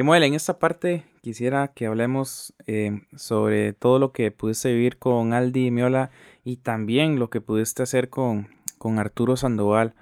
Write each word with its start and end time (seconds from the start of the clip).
Kemuel, 0.00 0.22
en 0.22 0.32
esta 0.32 0.58
parte 0.58 1.04
quisiera 1.20 1.68
que 1.74 1.84
hablemos 1.84 2.54
eh, 2.66 3.02
sobre 3.16 3.74
todo 3.74 3.98
lo 3.98 4.12
que 4.12 4.30
pudiste 4.30 4.72
vivir 4.72 4.96
con 4.96 5.34
Aldi 5.34 5.70
Miola 5.70 6.10
y 6.42 6.56
también 6.56 7.18
lo 7.18 7.28
que 7.28 7.42
pudiste 7.42 7.82
hacer 7.82 8.08
con, 8.08 8.48
con 8.78 8.98
Arturo 8.98 9.36
Sandoval. 9.36 9.94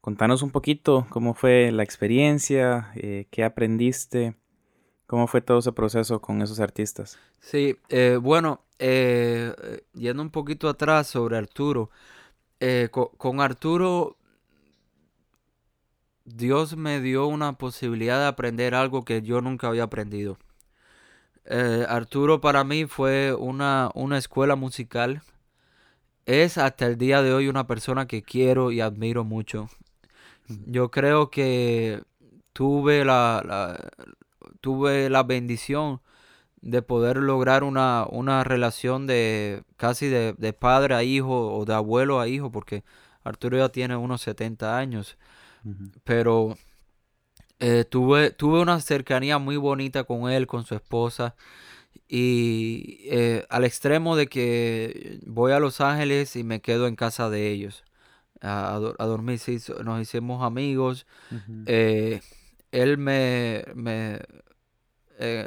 Contanos 0.00 0.42
un 0.42 0.52
poquito 0.52 1.08
cómo 1.10 1.34
fue 1.34 1.72
la 1.72 1.82
experiencia, 1.82 2.92
eh, 2.94 3.26
qué 3.32 3.42
aprendiste, 3.42 4.36
cómo 5.08 5.26
fue 5.26 5.40
todo 5.40 5.58
ese 5.58 5.72
proceso 5.72 6.22
con 6.22 6.40
esos 6.40 6.60
artistas. 6.60 7.18
Sí, 7.40 7.74
eh, 7.88 8.20
bueno, 8.22 8.60
yendo 8.78 10.22
un 10.22 10.30
poquito 10.30 10.68
atrás 10.68 11.08
sobre 11.08 11.36
Arturo, 11.36 11.90
con 12.92 13.40
Arturo 13.40 14.18
Dios 16.24 16.76
me 16.76 17.00
dio 17.00 17.26
una 17.26 17.54
posibilidad 17.54 18.18
de 18.20 18.26
aprender 18.26 18.74
algo 18.74 19.04
que 19.04 19.22
yo 19.22 19.40
nunca 19.40 19.68
había 19.68 19.84
aprendido. 19.84 20.38
Eh, 21.44 21.84
Arturo 21.88 22.40
para 22.40 22.64
mí 22.64 22.86
fue 22.86 23.34
una, 23.34 23.90
una 23.94 24.18
escuela 24.18 24.56
musical. 24.56 25.22
Es 26.26 26.58
hasta 26.58 26.86
el 26.86 26.98
día 26.98 27.22
de 27.22 27.32
hoy 27.32 27.48
una 27.48 27.66
persona 27.66 28.06
que 28.06 28.22
quiero 28.22 28.70
y 28.70 28.80
admiro 28.80 29.24
mucho. 29.24 29.68
Yo 30.66 30.90
creo 30.90 31.30
que 31.30 32.02
tuve 32.52 33.04
la, 33.04 33.90
tuve 34.60 35.10
la 35.10 35.22
bendición 35.24 36.00
de 36.60 36.82
poder 36.82 37.16
lograr 37.16 37.64
una, 37.64 38.06
una 38.08 38.44
relación 38.44 39.06
de 39.06 39.64
casi 39.76 40.08
de, 40.08 40.34
de, 40.34 40.52
padre 40.52 40.94
a 40.94 41.02
hijo 41.02 41.56
o 41.56 41.64
de 41.64 41.74
abuelo 41.74 42.20
a 42.20 42.28
hijo, 42.28 42.52
porque 42.52 42.84
Arturo 43.24 43.58
ya 43.58 43.70
tiene 43.70 43.96
unos 43.96 44.22
70 44.22 44.78
años. 44.78 45.16
Pero 46.04 46.56
eh, 47.60 47.84
tuve, 47.84 48.30
tuve 48.30 48.60
una 48.60 48.80
cercanía 48.80 49.38
muy 49.38 49.56
bonita 49.56 50.04
con 50.04 50.30
él, 50.30 50.46
con 50.46 50.64
su 50.64 50.74
esposa. 50.74 51.36
Y 52.08 52.98
eh, 53.04 53.46
al 53.48 53.64
extremo 53.64 54.16
de 54.16 54.26
que 54.26 55.20
voy 55.26 55.52
a 55.52 55.60
Los 55.60 55.80
Ángeles 55.80 56.36
y 56.36 56.44
me 56.44 56.60
quedo 56.60 56.86
en 56.86 56.96
casa 56.96 57.30
de 57.30 57.50
ellos. 57.50 57.84
A, 58.40 58.80
dormir, 58.98 59.40
nos 59.84 60.02
hicimos 60.02 60.42
amigos. 60.42 61.06
Eh, 61.66 62.20
él 62.72 62.98
me, 62.98 63.64
me 63.74 64.20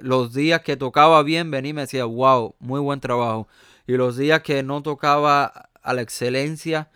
los 0.01 0.33
días 0.33 0.61
que 0.61 0.77
tocaba 0.77 1.21
bien, 1.23 1.51
venía 1.51 1.71
y 1.71 1.73
me 1.73 1.81
decía, 1.81 2.05
wow, 2.05 2.55
muy 2.59 2.79
buen 2.79 3.01
trabajo. 3.01 3.49
Y 3.87 3.97
los 3.97 4.15
días 4.15 4.41
que 4.41 4.63
no 4.63 4.81
tocaba 4.81 5.69
a 5.81 5.93
la 5.93 6.01
excelencia, 6.01 6.89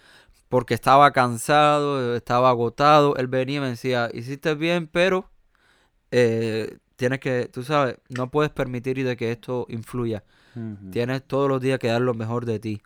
porque 0.50 0.74
estaba 0.74 1.12
cansado, 1.12 2.16
estaba 2.16 2.50
agotado. 2.50 3.16
Él 3.16 3.28
venía 3.28 3.58
y 3.58 3.62
me 3.62 3.70
decía, 3.70 4.10
hiciste 4.14 4.56
bien, 4.56 4.88
pero 4.88 5.30
eh, 6.12 6.78
tienes 6.96 7.20
que, 7.20 7.48
tú 7.48 7.64
sabes, 7.64 7.98
no 8.10 8.30
puedes 8.30 8.52
permitir 8.52 9.04
de 9.06 9.16
que 9.16 9.32
esto 9.32 9.66
influya. 9.70 10.24
Tienes 10.92 11.24
todos 11.24 11.48
los 11.48 11.62
días 11.62 11.80
que 11.80 11.88
dar 11.88 12.02
lo 12.02 12.14
mejor 12.14 12.46
de 12.46 12.60
ti. 12.60 12.82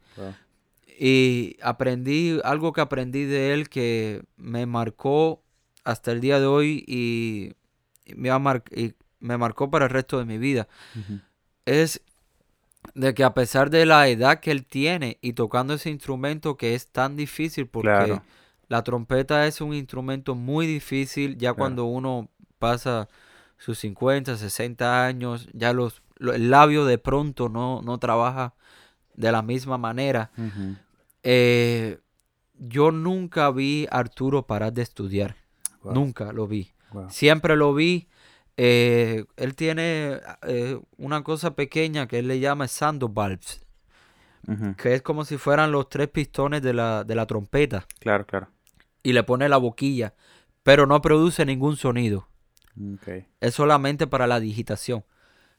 Y 1.00 1.58
aprendí, 1.64 2.40
algo 2.44 2.72
que 2.72 2.82
aprendí 2.82 3.24
de 3.24 3.54
él 3.54 3.70
que 3.70 4.22
me 4.38 4.68
marcó 4.68 5.42
hasta 5.84 6.12
el 6.12 6.22
día 6.22 6.40
de 6.40 6.46
hoy 6.46 6.84
y, 6.88 7.54
me, 8.16 8.30
y 8.76 8.94
me 9.20 9.38
marcó 9.38 9.72
para 9.72 9.86
el 9.86 9.92
resto 9.92 10.20
de 10.20 10.26
mi 10.26 10.38
vida. 10.38 10.68
Es 11.66 12.02
de 12.96 13.14
que 13.14 13.24
a 13.24 13.34
pesar 13.34 13.70
de 13.70 13.86
la 13.86 14.08
edad 14.08 14.40
que 14.40 14.52
él 14.52 14.66
tiene 14.66 15.18
y 15.22 15.34
tocando 15.34 15.74
ese 15.74 15.90
instrumento 15.90 16.58
que 16.58 16.76
es 16.76 16.88
tan 16.88 17.16
difícil 17.16 17.68
porque 17.68 18.20
la 18.68 18.84
trompeta 18.84 19.48
es 19.48 19.62
un 19.62 19.74
instrumento 19.74 20.36
muy 20.36 20.68
difícil 20.68 21.38
ya 21.38 21.54
cuando 21.54 21.86
uno 21.86 22.30
pasa 22.60 23.10
sus 23.58 23.80
50, 23.80 24.38
60 24.38 25.06
años, 25.06 25.48
ya 25.54 25.74
los, 25.74 26.02
el 26.20 26.50
labio 26.50 26.86
de 26.86 26.98
pronto 26.98 27.50
no, 27.50 27.82
no 27.82 27.98
trabaja 27.98 28.54
de 29.16 29.32
la 29.32 29.42
misma 29.42 29.78
manera. 29.78 30.32
Eh, 31.24 32.00
yo 32.58 32.92
nunca 32.92 33.52
vi 33.52 33.88
a 33.90 34.00
Arturo 34.00 34.46
parar 34.46 34.74
de 34.74 34.82
estudiar. 34.82 35.36
Nunca 35.84 36.32
lo 36.32 36.48
vi. 36.48 36.72
Siempre 37.10 37.56
lo 37.56 37.74
vi 37.74 38.08
eh, 38.58 39.26
él 39.36 39.56
tiene 39.56 40.20
eh, 40.44 40.80
una 40.98 41.24
cosa 41.24 41.56
pequeña 41.56 42.08
que 42.08 42.20
él 42.20 42.28
le 42.28 42.40
llama 42.40 42.68
valves 43.10 43.60
que 44.78 44.94
es 44.94 45.02
como 45.02 45.24
si 45.24 45.38
fueran 45.38 45.72
los 45.72 45.88
tres 45.88 46.10
pistones 46.10 46.62
de 46.62 46.74
la, 46.74 47.06
de 47.06 47.16
la 47.16 47.26
trompeta. 47.26 47.86
Claro, 48.00 48.26
claro. 48.26 48.50
Y 49.02 49.14
le 49.14 49.24
pone 49.24 49.48
la 49.48 49.56
boquilla, 49.56 50.16
pero 50.64 50.86
no 50.86 51.02
produce 51.02 51.46
ningún 51.46 51.78
sonido. 51.78 52.28
Es 53.40 53.54
solamente 53.54 54.06
para 54.06 54.28
la 54.28 54.42
digitación. 54.42 55.06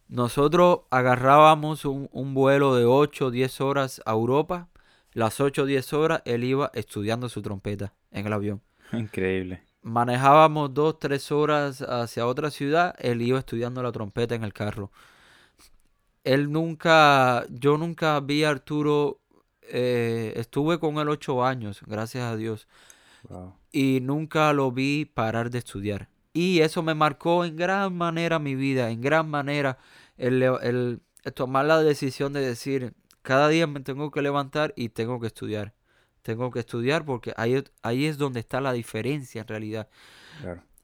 Nosotros 0.09 0.81
agarrábamos 0.91 1.87
un, 1.87 2.11
un 2.12 2.34
vuelo 2.34 2.75
de 2.75 2.84
8 2.84 3.26
o 3.26 3.31
10 3.31 3.61
horas 3.62 4.03
a 4.05 4.12
Europa. 4.12 4.69
Las 5.12 5.41
8 5.41 5.62
o 5.62 5.66
10 5.66 5.93
horas 5.94 6.22
él 6.26 6.44
iba 6.44 6.71
estudiando 6.75 7.31
su 7.31 7.41
trompeta 7.41 7.94
en 8.11 8.26
el 8.26 8.32
avión. 8.34 8.61
Increíble 8.93 9.62
manejábamos 9.84 10.72
dos, 10.72 10.99
tres 10.99 11.31
horas 11.31 11.83
hacia 11.83 12.27
otra 12.27 12.50
ciudad, 12.50 12.95
él 12.99 13.22
iba 13.22 13.39
estudiando 13.39 13.83
la 13.83 13.93
trompeta 13.93 14.34
en 14.34 14.43
el 14.43 14.53
carro. 14.53 14.91
Él 16.25 16.50
nunca, 16.50 17.45
yo 17.50 17.77
nunca 17.77 18.19
vi 18.21 18.44
a 18.44 18.50
Arturo, 18.50 19.21
eh, 19.62 20.33
estuve 20.37 20.81
con 20.81 20.99
él 20.99 21.11
ocho 21.11 21.44
años, 21.44 21.83
gracias 21.87 22.25
a 22.25 22.37
Dios. 22.37 22.67
Y 23.73 24.00
nunca 24.00 24.53
lo 24.55 24.73
vi 24.73 25.05
parar 25.05 25.50
de 25.50 25.59
estudiar. 25.59 26.09
Y 26.33 26.61
eso 26.61 26.83
me 26.83 26.94
marcó 26.94 27.44
en 27.44 27.56
gran 27.56 27.94
manera 27.94 28.39
mi 28.39 28.55
vida, 28.55 28.91
en 28.91 29.03
gran 29.03 29.28
manera 29.28 29.78
el, 30.17 30.43
el 30.43 31.03
tomar 31.34 31.67
la 31.67 31.83
decisión 31.83 32.33
de 32.33 32.41
decir, 32.41 32.94
cada 33.23 33.49
día 33.49 33.67
me 33.67 33.81
tengo 33.81 34.11
que 34.11 34.23
levantar 34.23 34.73
y 34.77 34.89
tengo 34.89 35.21
que 35.21 35.27
estudiar 35.27 35.75
tengo 36.25 36.51
que 36.51 36.61
estudiar 36.61 37.05
porque 37.05 37.35
ahí, 37.37 37.62
ahí 37.83 38.07
es 38.07 38.17
donde 38.17 38.41
está 38.41 38.61
la 38.61 38.73
diferencia 38.73 39.43
en 39.43 39.47
realidad. 39.47 39.89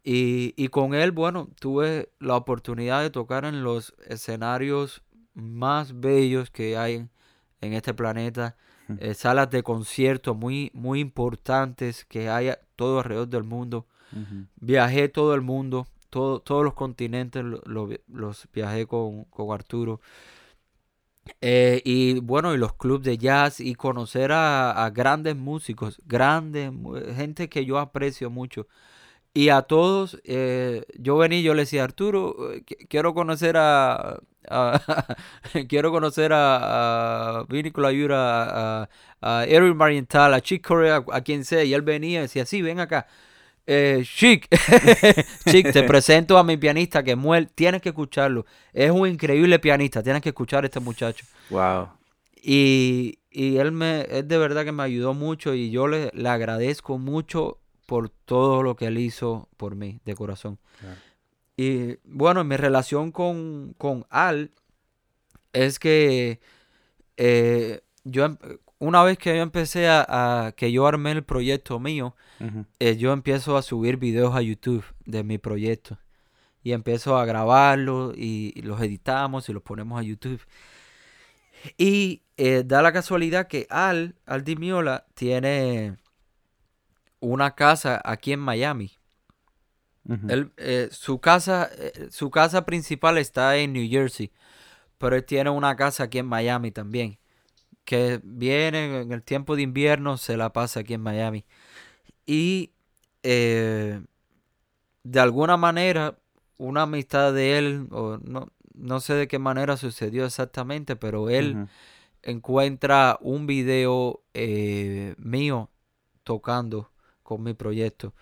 Y, 0.04 0.68
con 0.68 0.94
él, 0.94 1.12
bueno, 1.12 1.48
tuve 1.58 2.10
la 2.20 2.36
oportunidad 2.36 3.02
de 3.02 3.10
tocar 3.10 3.44
en 3.44 3.64
los 3.64 3.94
escenarios 4.06 5.02
más 5.34 5.98
bellos 5.98 6.50
que 6.50 6.76
hay 6.76 7.08
en, 7.60 7.72
este 7.72 7.94
planeta, 7.94 8.56
eh, 8.98 9.14
salas 9.14 9.50
de 9.50 9.62
concierto 9.62 10.34
muy, 10.34 10.70
muy 10.74 11.00
importantes 11.00 12.04
que 12.04 12.28
hay 12.28 12.52
todo 12.76 12.98
alrededor 12.98 13.28
del 13.28 13.44
mundo. 13.44 13.86
Viajé 14.56 15.08
todo 15.08 15.34
el 15.34 15.40
mundo, 15.40 15.86
todo, 16.10 16.40
todos 16.40 16.64
los 16.64 16.74
continentes 16.74 17.44
los 17.44 18.48
viajé 18.52 18.86
con, 18.86 19.24
con 19.24 19.52
Arturo. 19.52 20.00
Eh, 21.40 21.82
y 21.84 22.20
bueno, 22.20 22.54
y 22.54 22.58
los 22.58 22.74
clubes 22.74 23.04
de 23.04 23.18
jazz 23.18 23.60
y 23.60 23.74
conocer 23.74 24.32
a, 24.32 24.90
grandes 24.94 25.36
músicos, 25.36 26.00
grandes, 26.06 26.70
gente 27.16 27.48
que 27.48 27.64
yo 27.64 27.78
aprecio 27.78 28.30
mucho. 28.30 28.66
Y 29.32 29.50
a 29.50 29.62
todos, 29.62 30.20
eh, 30.24 30.84
yo 30.98 31.16
venía 31.16 31.38
y 31.38 31.42
yo 31.44 31.54
le 31.54 31.62
decía, 31.62 31.84
Arturo, 31.84 32.52
eh, 32.52 32.64
quiero 32.88 33.14
conocer 33.14 33.56
a, 33.56 34.20
quiero 35.68 35.92
conocer 35.92 36.32
a, 36.32 37.40
a 37.40 37.46
Ayura, 37.86 38.82
a, 38.82 38.88
a 39.20 39.44
Eric 39.44 39.74
Marienthal, 39.76 40.34
a 40.34 40.40
Chick 40.40 40.66
Corea, 40.66 41.04
a, 41.12 41.20
quien 41.22 41.44
sea. 41.44 41.62
Y 41.64 41.74
él 41.74 41.82
venía 41.82 42.20
y 42.20 42.22
decía, 42.22 42.44
sí, 42.46 42.62
ven 42.62 42.80
acá. 42.80 43.06
Eh, 43.72 44.02
Chic, 44.02 44.48
Chic, 45.48 45.72
te 45.72 45.82
presento 45.86 46.36
a 46.36 46.42
mi 46.42 46.56
pianista 46.56 47.04
que 47.04 47.14
muere, 47.14 47.46
tienes 47.54 47.80
que 47.80 47.90
escucharlo. 47.90 48.44
Es 48.72 48.90
un 48.90 49.06
increíble 49.06 49.60
pianista, 49.60 50.02
tienes 50.02 50.22
que 50.22 50.30
escuchar 50.30 50.64
a 50.64 50.66
este 50.66 50.80
muchacho. 50.80 51.24
Wow. 51.50 51.90
Y, 52.34 53.20
él 53.30 53.70
me, 53.70 54.08
es 54.10 54.26
de 54.26 54.38
verdad 54.38 54.64
que 54.64 54.72
me 54.72 54.82
ayudó 54.82 55.14
mucho 55.14 55.54
y 55.54 55.70
yo 55.70 55.86
le, 55.86 56.10
le, 56.14 56.28
agradezco 56.28 56.98
mucho 56.98 57.60
por 57.86 58.08
todo 58.08 58.64
lo 58.64 58.74
que 58.74 58.86
él 58.86 58.98
hizo 58.98 59.48
por 59.56 59.76
mí, 59.76 60.00
de 60.04 60.16
corazón. 60.16 60.58
Y 61.56 61.96
bueno, 62.02 62.42
mi 62.42 62.56
relación 62.56 63.12
con, 63.12 63.76
Al 64.10 64.50
es 65.52 65.78
que 65.78 66.40
eh, 67.16 67.82
yo 68.02 68.24
em, 68.24 68.36
una 68.80 69.02
vez 69.02 69.18
que 69.18 69.36
yo 69.36 69.42
empecé 69.42 69.88
a, 69.88 70.54
que 70.56 70.72
yo 70.72 70.86
armé 70.86 71.12
el 71.12 71.22
proyecto 71.22 71.78
mío, 71.78 72.16
eh, 72.78 72.96
yo 72.96 73.12
empiezo 73.12 73.58
a 73.58 73.62
subir 73.62 73.98
videos 73.98 74.34
a 74.34 74.40
YouTube 74.40 74.84
de 75.04 75.22
mi 75.22 75.36
proyecto. 75.36 75.98
Y 76.62 76.72
empiezo 76.72 77.18
a 77.18 77.26
grabarlos 77.26 78.14
y, 78.16 78.60
los 78.62 78.80
editamos 78.80 79.48
y 79.48 79.52
los 79.52 79.62
ponemos 79.62 80.00
a 80.00 80.02
YouTube. 80.02 80.40
Y 81.76 82.22
eh, 82.38 82.62
da 82.64 82.80
la 82.80 82.92
casualidad 82.92 83.48
que 83.48 83.66
Al, 83.68 84.16
Al 84.24 84.44
Dimiola, 84.44 85.06
tiene 85.14 85.98
una 87.20 87.54
casa 87.54 88.00
aquí 88.02 88.32
en 88.32 88.40
Miami. 88.40 88.92
Eh, 90.56 90.88
su, 90.90 91.20
casa, 91.20 91.70
su 92.10 92.30
casa 92.30 92.64
principal 92.64 93.18
está 93.18 93.58
en 93.58 93.74
New 93.74 93.86
Jersey, 93.88 94.32
pero 94.96 95.16
él 95.16 95.24
tiene 95.24 95.50
una 95.50 95.76
casa 95.76 96.04
aquí 96.04 96.18
en 96.18 96.26
Miami 96.26 96.70
también 96.70 97.20
que 97.90 98.20
viene 98.22 99.00
en 99.00 99.10
el 99.10 99.20
tiempo 99.24 99.56
de 99.56 99.62
invierno, 99.62 100.16
se 100.16 100.36
la 100.36 100.52
pasa 100.52 100.78
aquí 100.78 100.94
en 100.94 101.00
Miami. 101.00 101.44
Y 102.24 102.70
eh, 103.24 104.00
de 105.02 105.18
alguna 105.18 105.56
manera, 105.56 106.16
una 106.56 106.82
amistad 106.82 107.34
de 107.34 107.58
él, 107.58 107.88
o 107.90 108.18
no, 108.18 108.46
no 108.74 109.00
sé 109.00 109.14
de 109.14 109.26
qué 109.26 109.40
manera 109.40 109.76
sucedió 109.76 110.24
exactamente, 110.24 110.94
pero 110.94 111.30
él 111.30 111.66
encuentra 112.22 113.18
un 113.22 113.48
video 113.48 114.22
eh, 114.34 115.16
mío 115.18 115.68
tocando 116.22 116.92
con 117.24 117.42
mi 117.42 117.54
proyecto. 117.54 118.14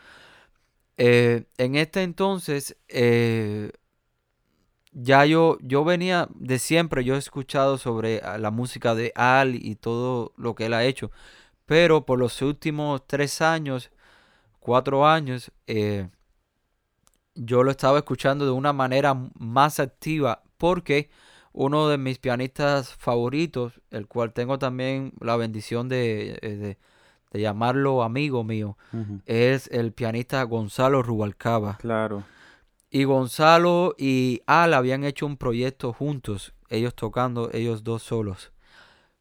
Eh, 0.97 1.45
en 1.59 1.75
este 1.75 2.05
entonces, 2.05 2.75
eh, 2.89 3.73
ya 4.93 5.25
yo, 5.25 5.59
yo 5.61 5.85
venía 5.85 6.29
de 6.35 6.59
siempre, 6.59 7.05
yo 7.05 7.15
he 7.15 7.19
escuchado 7.19 7.79
sobre 7.79 8.21
ah, 8.25 8.39
la 8.39 8.51
música 8.51 8.95
de 8.95 9.13
Al 9.15 9.55
y 9.55 9.77
todo 9.77 10.33
lo 10.37 10.55
que 10.55 10.67
él 10.67 10.75
ha 10.75 10.85
hecho, 10.85 11.11
pero 11.67 12.07
por 12.07 12.19
los 12.19 12.41
últimos 12.43 13.07
tres 13.07 13.43
años, 13.43 13.91
cuatro 14.61 15.07
años, 15.07 15.53
yo 17.35 17.63
lo 17.63 17.71
estaba 17.71 17.99
escuchando 17.99 18.45
de 18.45 18.51
una 18.51 18.73
manera 18.73 19.15
más 19.39 19.79
activa 19.81 20.43
porque 20.57 21.11
uno 21.53 21.89
de 21.89 21.99
mis 21.99 22.19
pianistas 22.19 22.95
favoritos, 22.95 23.81
el 23.91 24.07
cual 24.07 24.33
tengo 24.33 24.59
también 24.59 25.13
la 25.21 25.37
bendición 25.37 25.89
de, 25.89 26.39
eh, 26.43 26.77
llamarlo 27.33 28.03
amigo 28.03 28.45
mío, 28.45 28.77
es 29.27 29.69
el 29.73 29.93
pianista 29.93 30.43
Gonzalo 30.45 31.03
Rubalcaba. 31.03 31.77
Claro. 31.79 32.25
Y 32.91 33.05
Gonzalo 33.05 33.95
y 33.99 34.43
Al 34.47 34.75
habían 34.75 35.05
hecho 35.05 35.27
un 35.27 35.37
proyecto 35.37 35.93
juntos, 35.93 36.55
ellos 36.69 36.95
tocando, 36.95 37.51
ellos 37.53 37.85
dos 37.85 38.03
solos. 38.03 38.53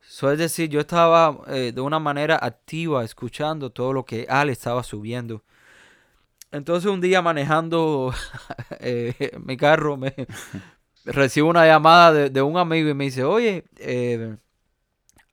So, 0.01 0.31
es 0.31 0.39
decir, 0.39 0.69
yo 0.69 0.79
estaba 0.79 1.41
eh, 1.47 1.73
de 1.73 1.81
una 1.81 1.99
manera 1.99 2.39
activa 2.41 3.03
escuchando 3.03 3.71
todo 3.71 3.91
lo 3.93 4.05
que 4.05 4.25
Al 4.29 4.49
estaba 4.49 4.83
subiendo. 4.83 5.43
Entonces 6.51 6.89
un 6.89 7.01
día 7.01 7.21
manejando 7.21 8.13
eh, 8.79 9.31
mi 9.43 9.57
carro 9.57 9.97
me, 9.97 10.13
recibo 11.05 11.49
una 11.49 11.65
llamada 11.65 12.29
de, 12.29 12.41
un 12.41 12.57
amigo 12.57 12.89
y 12.89 12.93
me 12.93 13.05
dice, 13.05 13.23
oye, 13.23 13.65
eh, 13.77 14.37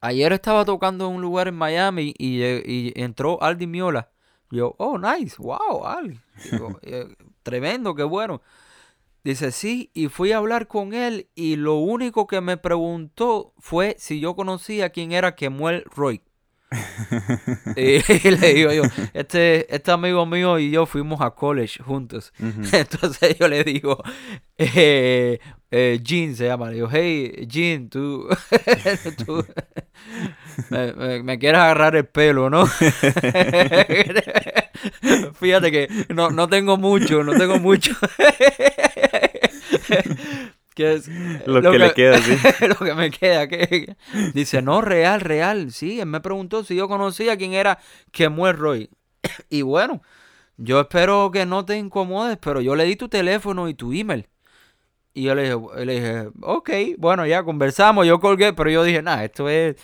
ayer 0.01 0.33
estaba 0.33 0.65
tocando 0.65 1.09
en 1.09 1.17
un 1.17 1.23
lugar 1.23 1.49
en 1.49 1.55
Miami 1.55 2.15
y, 2.19 2.43
eh, 2.43 2.93
entró 2.97 3.43
Aldi 3.43 3.67
Miola. 3.67 4.11
Yo, 4.51 4.75
oh, 4.79 4.99
nice, 4.99 5.37
wow, 5.39 5.85
Aldi. 5.85 6.21
Tremendo, 7.45 7.95
qué 7.95 8.03
bueno. 8.03 8.43
Dice, 9.23 9.53
sí, 9.53 9.91
y 9.95 10.09
fui 10.09 10.33
a 10.33 10.39
hablar 10.39 10.67
con 10.67 10.93
él 10.93 11.29
y 11.35 11.57
lo 11.57 11.77
único 11.77 12.27
que 12.27 12.41
me 12.41 12.57
preguntó 12.57 13.55
fue 13.59 13.97
si 13.99 14.19
yo 14.19 14.35
conocía 14.35 14.91
quién 14.91 15.13
era 15.13 15.35
Kemuel 15.37 15.85
Roy. 15.95 16.21
y, 17.77 18.01
le 18.31 18.55
digo 18.55 18.73
yo, 18.73 18.83
este, 19.13 19.75
este 19.75 19.91
amigo 19.91 20.27
mío 20.27 20.59
y 20.59 20.71
yo 20.71 20.87
fuimos 20.87 21.21
a 21.21 21.31
college 21.31 21.83
juntos. 21.83 22.33
Entonces 22.39 23.39
yo 23.39 23.49
le 23.49 23.65
digo, 23.65 24.03
eh, 24.59 25.39
eh, 25.71 26.01
Jean 26.03 26.35
se 26.35 26.47
llama. 26.47 26.69
Le 26.69 26.75
digo, 26.75 26.89
hey, 26.91 27.47
Jean, 27.49 27.89
tú, 27.89 28.29
me, 30.71 31.23
me, 31.23 31.39
quieres 31.39 31.61
agarrar 31.61 31.97
el 31.97 32.07
pelo, 32.07 32.51
¿no? 32.51 32.67
Fíjate 35.41 35.71
que 35.71 35.89
no, 36.09 36.31
no 36.31 36.49
tengo 36.49 36.77
mucho, 36.77 37.25
no 37.25 37.33
tengo 37.35 37.59
mucho. 37.59 37.95
que 40.75 40.95
es 40.95 41.09
lo, 41.47 41.63
que, 41.63 41.79
le 41.79 41.95
queda, 41.95 42.19
sí. 42.19 42.37
lo 42.67 42.77
que 42.77 42.95
me 42.95 43.11
queda. 43.11 43.49
Que, 43.49 43.97
dice, 44.35 44.61
no, 44.61 44.81
real, 44.81 45.21
real. 45.21 45.73
Sí, 45.73 46.01
él 46.01 46.07
me 46.07 46.21
preguntó 46.21 46.65
si 46.65 46.75
yo 46.75 46.89
conocía 46.89 47.37
quién 47.37 47.53
era 47.53 47.79
Kemuel 48.11 48.57
Roy. 48.57 48.91
y 49.49 49.63
bueno, 49.63 50.03
yo 50.57 50.81
espero 50.81 51.31
que 51.31 51.47
no 51.47 51.65
te 51.65 51.77
incomodes, 51.77 52.39
pero 52.39 52.61
yo 52.61 52.77
le 52.77 52.85
di 52.85 52.97
tu 52.97 53.09
teléfono 53.09 53.69
y 53.69 53.75
tu 53.75 53.93
email. 53.93 54.29
Y 55.15 55.23
yo 55.23 55.35
le 55.37 55.45
dije, 55.45 55.57
le 55.85 55.95
dije 55.95 56.29
ok, 56.41 56.71
bueno, 56.99 57.25
ya 57.25 57.45
conversamos, 57.45 58.05
yo 58.05 58.19
colgué, 58.19 58.53
pero 58.53 58.69
yo 58.69 58.83
dije, 58.83 59.01
nada, 59.01 59.25
esto 59.25 59.49
es... 59.49 59.77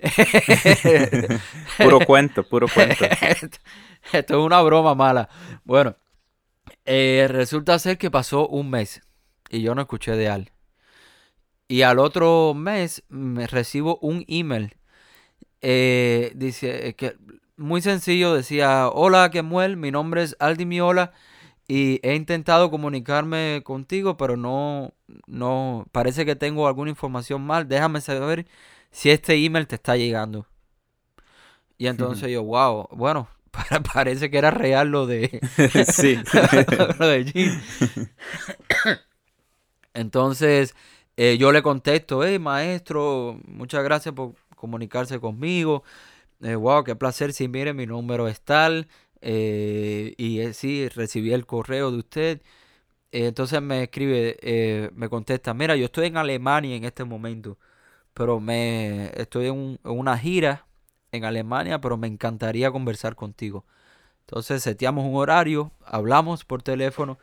puro 1.78 2.00
cuento, 2.00 2.44
puro 2.44 2.66
cuento. 2.68 3.04
esto, 4.12 4.34
es 4.34 4.44
una 4.44 4.60
broma 4.62 4.94
mala. 4.94 5.28
Bueno, 5.64 5.96
eh, 6.84 7.26
resulta 7.28 7.78
ser 7.78 7.98
que 7.98 8.10
pasó 8.10 8.48
un 8.48 8.70
mes 8.70 9.02
y 9.50 9.62
yo 9.62 9.74
no 9.74 9.82
escuché 9.82 10.12
de 10.12 10.28
Al. 10.28 10.50
Y 11.68 11.82
al 11.82 11.98
otro 11.98 12.54
mes 12.54 13.02
me 13.08 13.46
recibo 13.46 13.98
un 14.02 14.24
email. 14.28 14.76
Eh, 15.62 16.32
dice 16.34 16.88
eh, 16.88 16.94
que 16.94 17.16
muy 17.56 17.80
sencillo, 17.80 18.34
decía, 18.34 18.88
hola 18.88 19.30
Kemuel, 19.30 19.76
mi 19.76 19.90
nombre 19.90 20.22
es 20.22 20.36
Aldi 20.40 20.66
Miola 20.66 21.12
y 21.66 22.00
he 22.02 22.14
intentado 22.14 22.70
comunicarme 22.70 23.62
contigo, 23.64 24.16
pero 24.16 24.36
no, 24.36 24.92
no, 25.26 25.86
parece 25.92 26.26
que 26.26 26.36
tengo 26.36 26.68
alguna 26.68 26.90
información 26.90 27.42
mal. 27.46 27.68
Déjame 27.68 28.00
saber 28.00 28.46
si 28.94 29.10
este 29.10 29.34
email 29.34 29.66
te 29.66 29.74
está 29.74 29.96
llegando. 29.96 30.46
Y 31.76 31.88
entonces 31.88 32.30
yo, 32.30 32.44
wow, 32.44 32.88
bueno, 32.92 33.28
parece 33.92 34.30
que 34.30 34.38
era 34.38 34.52
real 34.52 34.88
lo 34.88 35.06
de, 35.06 35.40
sí. 35.92 36.16
lo 37.00 37.08
de 37.08 37.58
Entonces 39.94 40.76
eh, 41.16 41.36
yo 41.38 41.50
le 41.50 41.62
contesto, 41.62 42.24
hey 42.24 42.38
maestro, 42.38 43.40
muchas 43.46 43.82
gracias 43.82 44.14
por 44.14 44.36
comunicarse 44.54 45.18
conmigo. 45.18 45.82
Eh, 46.40 46.54
wow, 46.54 46.84
qué 46.84 46.94
placer. 46.94 47.32
Si 47.32 47.48
mire, 47.48 47.74
mi 47.74 47.86
número 47.86 48.28
es 48.28 48.40
tal. 48.42 48.86
Eh, 49.20 50.14
y 50.18 50.52
sí, 50.52 50.88
recibí 50.88 51.32
el 51.32 51.46
correo 51.46 51.90
de 51.90 51.98
usted. 51.98 52.42
entonces 53.12 53.60
me 53.60 53.84
escribe, 53.84 54.90
me 54.94 55.08
contesta, 55.08 55.54
mira, 55.54 55.76
yo 55.76 55.86
estoy 55.86 56.06
en 56.06 56.16
Alemania 56.16 56.76
en 56.76 56.84
este 56.84 57.04
momento, 57.04 57.58
pero 58.14 58.40
me 58.40 59.10
estoy 59.20 59.48
en, 59.48 59.78
una 59.82 60.16
gira 60.16 60.66
en 61.12 61.24
Alemania, 61.24 61.80
pero 61.80 61.96
me 61.96 62.06
encantaría 62.06 62.70
conversar 62.70 63.16
contigo. 63.16 63.64
Entonces 64.20 64.62
seteamos 64.62 65.04
un 65.04 65.16
horario, 65.16 65.72
hablamos 65.84 66.44
por 66.44 66.62
teléfono 66.62 67.18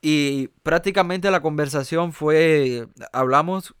y 0.00 0.48
prácticamente 0.62 1.30
la 1.30 1.40
conversación 1.40 2.12
fue, 2.12 2.88
hablamos 3.12 3.74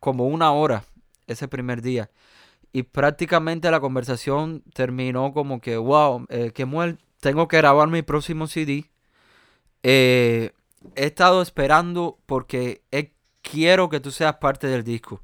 como 0.00 0.26
una 0.26 0.52
hora 0.52 0.84
ese 1.26 1.48
primer 1.48 1.82
día. 1.82 2.10
Y 2.72 2.82
prácticamente 2.82 3.70
la 3.70 3.80
conversación 3.80 4.62
terminó 4.74 5.32
como 5.32 5.60
que, 5.60 5.76
wow, 5.76 6.26
eh, 6.28 6.52
que 6.52 6.66
tengo 7.20 7.48
que 7.48 7.56
grabar 7.56 7.88
mi 7.88 8.02
próximo 8.02 8.46
CD. 8.46 8.90
Eh, 9.82 10.52
he 10.94 11.06
estado 11.06 11.40
esperando 11.40 12.18
porque 12.26 12.82
quiero 13.50 13.88
que 13.88 14.00
tú 14.00 14.10
seas 14.10 14.36
parte 14.36 14.66
del 14.66 14.84
disco. 14.84 15.22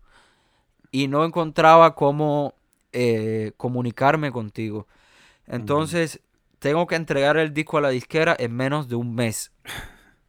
Y 0.91 1.09
no 1.09 1.25
encontraba 1.25 1.95
cómo 1.95 2.55
eh, 2.93 3.53
comunicarme 3.57 4.31
contigo. 4.31 4.87
Entonces, 5.47 6.21
tengo 6.59 6.87
que 6.87 6.95
entregar 6.95 7.37
el 7.37 7.53
disco 7.53 7.79
a 7.79 7.81
la 7.81 7.89
disquera 7.89 8.37
en 8.39 8.55
menos 8.55 8.89
de 8.89 8.95
un 8.95 9.15
mes. 9.15 9.53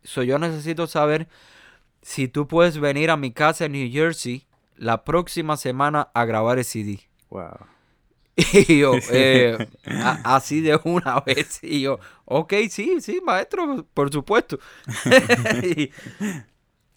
So, 0.04 0.24
yo 0.24 0.40
necesito 0.40 0.88
saber 0.88 1.28
si 2.02 2.28
tú 2.28 2.48
puedes 2.48 2.80
venir 2.80 3.10
a 3.10 3.18
mi 3.18 3.32
casa 3.32 3.66
en 3.66 3.74
New 3.74 3.92
Jersey 3.92 4.48
la 4.78 5.04
próxima 5.04 5.58
semana 5.58 6.10
a 6.14 6.26
grabar 6.26 6.58
el 6.58 6.66
CD. 6.66 7.02
Wow. 7.30 7.68
Y 8.36 8.80
yo, 8.80 8.94
eh, 9.12 9.68
así 10.24 10.62
de 10.62 10.80
una 10.84 11.20
vez. 11.26 11.60
Y 11.62 11.82
yo, 11.82 12.00
ok, 12.26 12.54
sí, 12.70 13.00
sí, 13.02 13.22
maestro, 13.24 13.86
por 13.94 14.12
supuesto. 14.12 14.60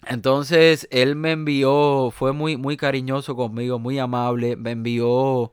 Entonces, 0.09 0.87
él 0.91 1.15
me 1.15 1.31
envió, 1.31 2.11
fue 2.11 2.33
muy, 2.33 2.57
muy 2.57 2.77
cariñoso 2.77 3.35
conmigo, 3.35 3.79
muy 3.79 3.99
amable. 3.99 4.55
Me 4.55 4.71
envió 4.71 5.51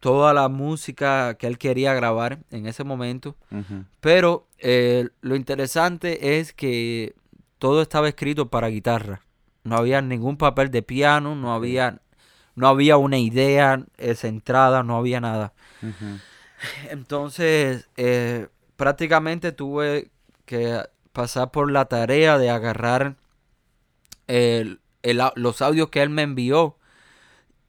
toda 0.00 0.34
la 0.34 0.48
música 0.48 1.34
que 1.34 1.46
él 1.46 1.58
quería 1.58 1.94
grabar 1.94 2.38
en 2.50 2.66
ese 2.66 2.84
momento. 2.84 3.36
Pero 4.00 4.46
eh, 4.58 5.08
lo 5.20 5.36
interesante 5.36 6.38
es 6.38 6.52
que 6.52 7.14
todo 7.58 7.82
estaba 7.82 8.08
escrito 8.08 8.48
para 8.48 8.68
guitarra. 8.68 9.22
No 9.64 9.76
había 9.76 10.02
ningún 10.02 10.36
papel 10.36 10.70
de 10.70 10.82
piano, 10.82 11.34
no 11.34 11.54
había, 11.54 12.00
no 12.54 12.68
había 12.68 12.96
una 12.96 13.18
idea 13.18 13.84
centrada, 14.14 14.82
no 14.82 14.96
había 14.96 15.20
nada. 15.20 15.52
Entonces, 16.90 17.88
eh, 17.96 18.48
prácticamente 18.76 19.52
tuve 19.52 20.10
que 20.44 20.82
pasar 21.12 21.50
por 21.50 21.70
la 21.70 21.86
tarea 21.86 22.38
de 22.38 22.50
agarrar 22.50 23.16
los 24.26 25.62
audios 25.62 25.90
que 25.90 26.02
él 26.02 26.10
me 26.10 26.22
envió 26.22 26.76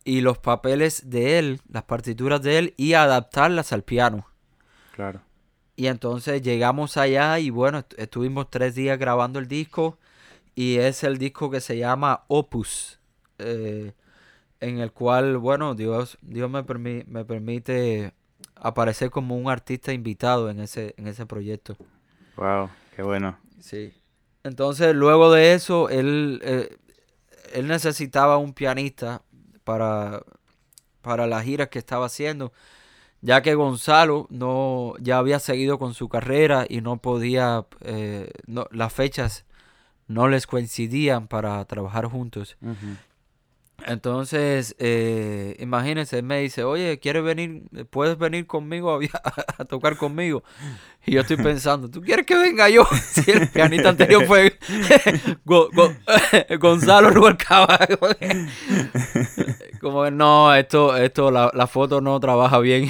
y 0.03 0.21
los 0.21 0.37
papeles 0.37 1.09
de 1.09 1.39
él, 1.39 1.61
las 1.69 1.83
partituras 1.83 2.41
de 2.41 2.59
él 2.59 2.73
y 2.77 2.93
adaptarlas 2.93 3.73
al 3.73 3.83
piano. 3.83 4.27
Claro. 4.93 5.21
Y 5.75 5.87
entonces 5.87 6.41
llegamos 6.41 6.95
allá 6.95 7.37
y 7.39 7.49
bueno, 7.49 7.83
estuvimos 7.97 8.49
tres 8.49 8.75
días 8.75 8.97
grabando 8.97 9.39
el 9.39 9.47
disco 9.47 9.97
y 10.53 10.77
es 10.77 11.03
el 11.03 11.17
disco 11.17 11.51
que 11.51 11.59
se 11.59 11.77
llama 11.77 12.23
Opus, 12.27 12.99
eh, 13.39 13.93
en 14.61 14.79
el 14.79 14.93
cual, 14.93 15.37
bueno, 15.37 15.75
Dios, 15.75 16.17
Dios 16.21 16.49
me, 16.49 16.63
me 17.07 17.25
permite 17.25 18.13
aparecer 18.55 19.09
como 19.09 19.35
un 19.35 19.49
artista 19.49 19.91
invitado 19.91 20.49
en 20.49 20.61
ese, 20.61 20.93
en 20.97 21.07
ese 21.07 21.25
proyecto. 21.25 21.75
Wow, 22.37 22.69
qué 22.95 23.03
bueno. 23.03 23.37
Sí. 23.59 23.93
Entonces, 24.45 24.93
luego 24.93 25.31
de 25.31 25.55
eso, 25.55 25.89
él, 25.89 26.39
eh, 26.43 26.77
él 27.53 27.67
necesitaba 27.67 28.37
un 28.37 28.53
pianista 28.53 29.23
para, 29.63 30.21
para 31.01 31.25
las 31.25 31.43
giras 31.43 31.69
que 31.69 31.79
estaba 31.79 32.05
haciendo, 32.05 32.53
ya 33.21 33.41
que 33.41 33.55
Gonzalo 33.55 34.27
no 34.29 34.93
ya 34.99 35.17
había 35.17 35.39
seguido 35.39 35.79
con 35.79 35.95
su 35.95 36.09
carrera 36.09 36.67
y 36.69 36.81
no 36.81 36.97
podía, 36.97 37.65
eh, 37.81 38.29
las 38.69 38.93
fechas 38.93 39.45
no 40.07 40.27
les 40.27 40.45
coincidían 40.45 41.27
para 41.27 41.65
trabajar 41.65 42.05
juntos. 42.05 42.55
Entonces, 43.85 44.75
eh, 44.79 45.55
imagínense, 45.59 46.17
él 46.17 46.23
me 46.23 46.39
dice, 46.39 46.63
oye, 46.63 46.97
¿quieres 46.99 47.23
venir? 47.23 47.63
¿Puedes 47.89 48.17
venir 48.17 48.47
conmigo 48.47 48.99
a, 49.57 49.65
tocar 49.65 49.97
conmigo? 49.97 50.43
Y 51.05 51.11
yo 51.13 51.21
estoy 51.21 51.37
pensando, 51.37 51.89
¿tú 51.89 52.01
quieres 52.01 52.25
que 52.25 52.35
venga 52.35 52.69
yo? 52.69 52.87
Si 53.11 53.29
el 53.29 53.49
pianista 53.49 53.89
anterior 53.89 54.25
fue 54.25 54.57
Gonzalo 56.59 57.09
Rubalcaba. 57.11 57.79
Como 59.79 60.09
no, 60.09 60.53
esto, 60.55 60.95
esto, 60.97 61.29
la, 61.29 61.51
la 61.53 61.67
foto 61.67 62.01
no 62.01 62.19
trabaja 62.19 62.59
bien. 62.59 62.89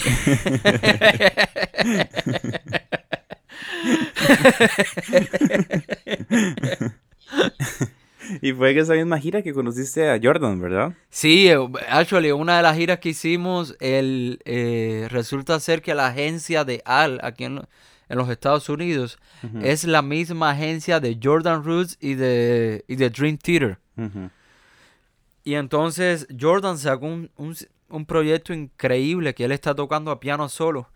Y 8.42 8.54
fue 8.54 8.74
que 8.74 8.82
esa 8.82 8.94
misma 8.94 9.20
gira 9.20 9.42
que 9.42 9.54
conociste 9.54 10.10
a 10.10 10.20
Jordan, 10.22 10.60
¿verdad? 10.60 10.94
Sí, 11.10 11.50
actually, 11.90 12.32
una 12.32 12.58
de 12.58 12.64
las 12.64 12.78
giras 12.78 13.00
que 13.00 13.10
hicimos, 13.10 13.76
el, 13.80 14.40
eh, 14.46 15.08
resulta 15.10 15.60
ser 15.60 15.82
que 15.82 15.96
la 15.96 16.08
agencia 16.08 16.64
de 16.64 16.82
Al, 16.86 17.20
aquí 17.24 17.46
en, 17.46 17.62
los 18.10 18.30
Estados 18.30 18.70
Unidos, 18.70 19.18
es 19.62 19.84
la 19.84 20.02
misma 20.02 20.52
agencia 20.52 21.00
de 21.00 21.20
Jordan 21.22 21.64
Roots 21.64 21.98
y 22.00 22.14
de, 22.14 22.84
de 22.88 23.10
Dream 23.10 23.38
Theater. 23.38 23.80
Y 25.44 25.56
entonces 25.56 26.28
Jordan 26.40 26.78
sacó 26.78 27.06
un, 27.06 27.32
un, 27.90 28.06
proyecto 28.06 28.54
increíble 28.54 29.34
que 29.36 29.46
él 29.46 29.52
está 29.52 29.76
tocando 29.76 30.12
a 30.12 30.20
piano 30.20 30.50
solo. 30.50 30.90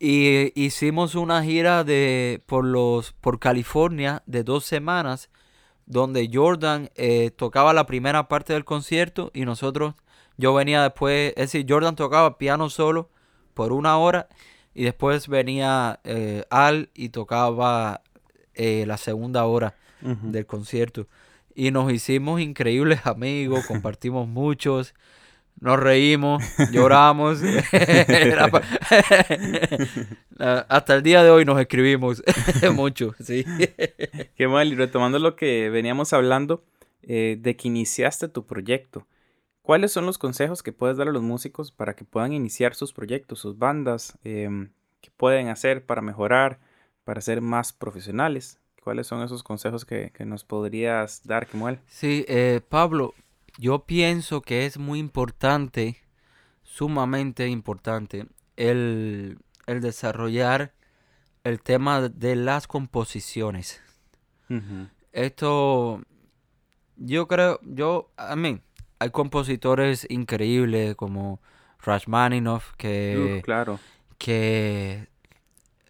Y 0.00 0.52
hicimos 0.60 1.14
una 1.14 1.42
gira 1.42 1.82
de 1.82 2.42
por 2.46 2.64
los 2.64 3.12
por 3.12 3.38
California 3.38 4.22
de 4.26 4.44
dos 4.44 4.64
semanas 4.64 5.28
donde 5.88 6.28
Jordan 6.30 6.90
eh, 6.96 7.30
tocaba 7.34 7.72
la 7.72 7.86
primera 7.86 8.28
parte 8.28 8.52
del 8.52 8.66
concierto 8.66 9.30
y 9.32 9.46
nosotros, 9.46 9.94
yo 10.36 10.52
venía 10.52 10.82
después, 10.82 11.30
es 11.30 11.50
decir, 11.52 11.64
Jordan 11.66 11.96
tocaba 11.96 12.36
piano 12.36 12.68
solo 12.68 13.08
por 13.54 13.72
una 13.72 13.96
hora 13.96 14.28
y 14.74 14.84
después 14.84 15.28
venía 15.28 15.98
eh, 16.04 16.44
Al 16.50 16.90
y 16.94 17.08
tocaba 17.08 18.02
eh, 18.54 18.84
la 18.86 18.98
segunda 18.98 19.46
hora 19.46 19.74
del 20.00 20.46
concierto. 20.46 21.08
Y 21.54 21.72
nos 21.72 21.90
hicimos 21.90 22.40
increíbles 22.40 23.06
amigos, 23.06 23.64
compartimos 23.66 24.28
muchos 24.28 24.94
nos 25.60 25.78
reímos, 25.78 26.42
lloramos. 26.70 27.40
Hasta 30.38 30.94
el 30.94 31.02
día 31.02 31.22
de 31.22 31.30
hoy 31.30 31.44
nos 31.44 31.60
escribimos 31.60 32.22
mucho, 32.74 33.14
sí. 33.20 33.44
Qué 34.36 34.48
mal, 34.48 34.72
y 34.72 34.76
retomando 34.76 35.18
lo 35.18 35.36
que 35.36 35.70
veníamos 35.70 36.12
hablando 36.12 36.64
eh, 37.02 37.36
de 37.40 37.56
que 37.56 37.68
iniciaste 37.68 38.28
tu 38.28 38.46
proyecto, 38.46 39.06
¿cuáles 39.62 39.92
son 39.92 40.06
los 40.06 40.18
consejos 40.18 40.62
que 40.62 40.72
puedes 40.72 40.96
dar 40.96 41.08
a 41.08 41.12
los 41.12 41.22
músicos 41.22 41.72
para 41.72 41.94
que 41.94 42.04
puedan 42.04 42.32
iniciar 42.32 42.74
sus 42.74 42.92
proyectos, 42.92 43.40
sus 43.40 43.58
bandas? 43.58 44.18
Em, 44.24 44.70
¿Qué 45.00 45.10
pueden 45.16 45.48
hacer 45.48 45.84
para 45.84 46.02
mejorar, 46.02 46.58
para 47.04 47.20
ser 47.20 47.40
más 47.40 47.72
profesionales? 47.72 48.58
¿Cuáles 48.82 49.06
son 49.06 49.22
esos 49.22 49.42
consejos 49.42 49.84
que, 49.84 50.12
nos 50.24 50.44
podrías 50.44 51.22
dar, 51.24 51.46
Kemuel? 51.46 51.80
Sí, 51.86 52.24
eh, 52.26 52.60
Pablo, 52.68 53.14
yo 53.58 53.84
pienso 53.84 54.40
que 54.40 54.64
es 54.66 54.78
muy 54.78 55.00
importante, 55.00 55.96
sumamente 56.62 57.48
importante, 57.48 58.26
el, 58.56 59.38
desarrollar 59.66 60.72
el 61.44 61.60
tema 61.60 62.08
de 62.08 62.36
las 62.36 62.66
composiciones. 62.68 63.82
Esto, 65.12 66.00
yo 66.96 67.26
creo, 67.26 67.58
yo, 67.62 68.12
a 68.16 68.36
mí, 68.36 68.60
hay 69.00 69.10
compositores 69.10 70.06
increíbles 70.08 70.94
como 70.94 71.40
Rachmaninoff, 71.80 72.74
que, 72.76 73.42
claro. 73.44 73.80
que 74.18 75.08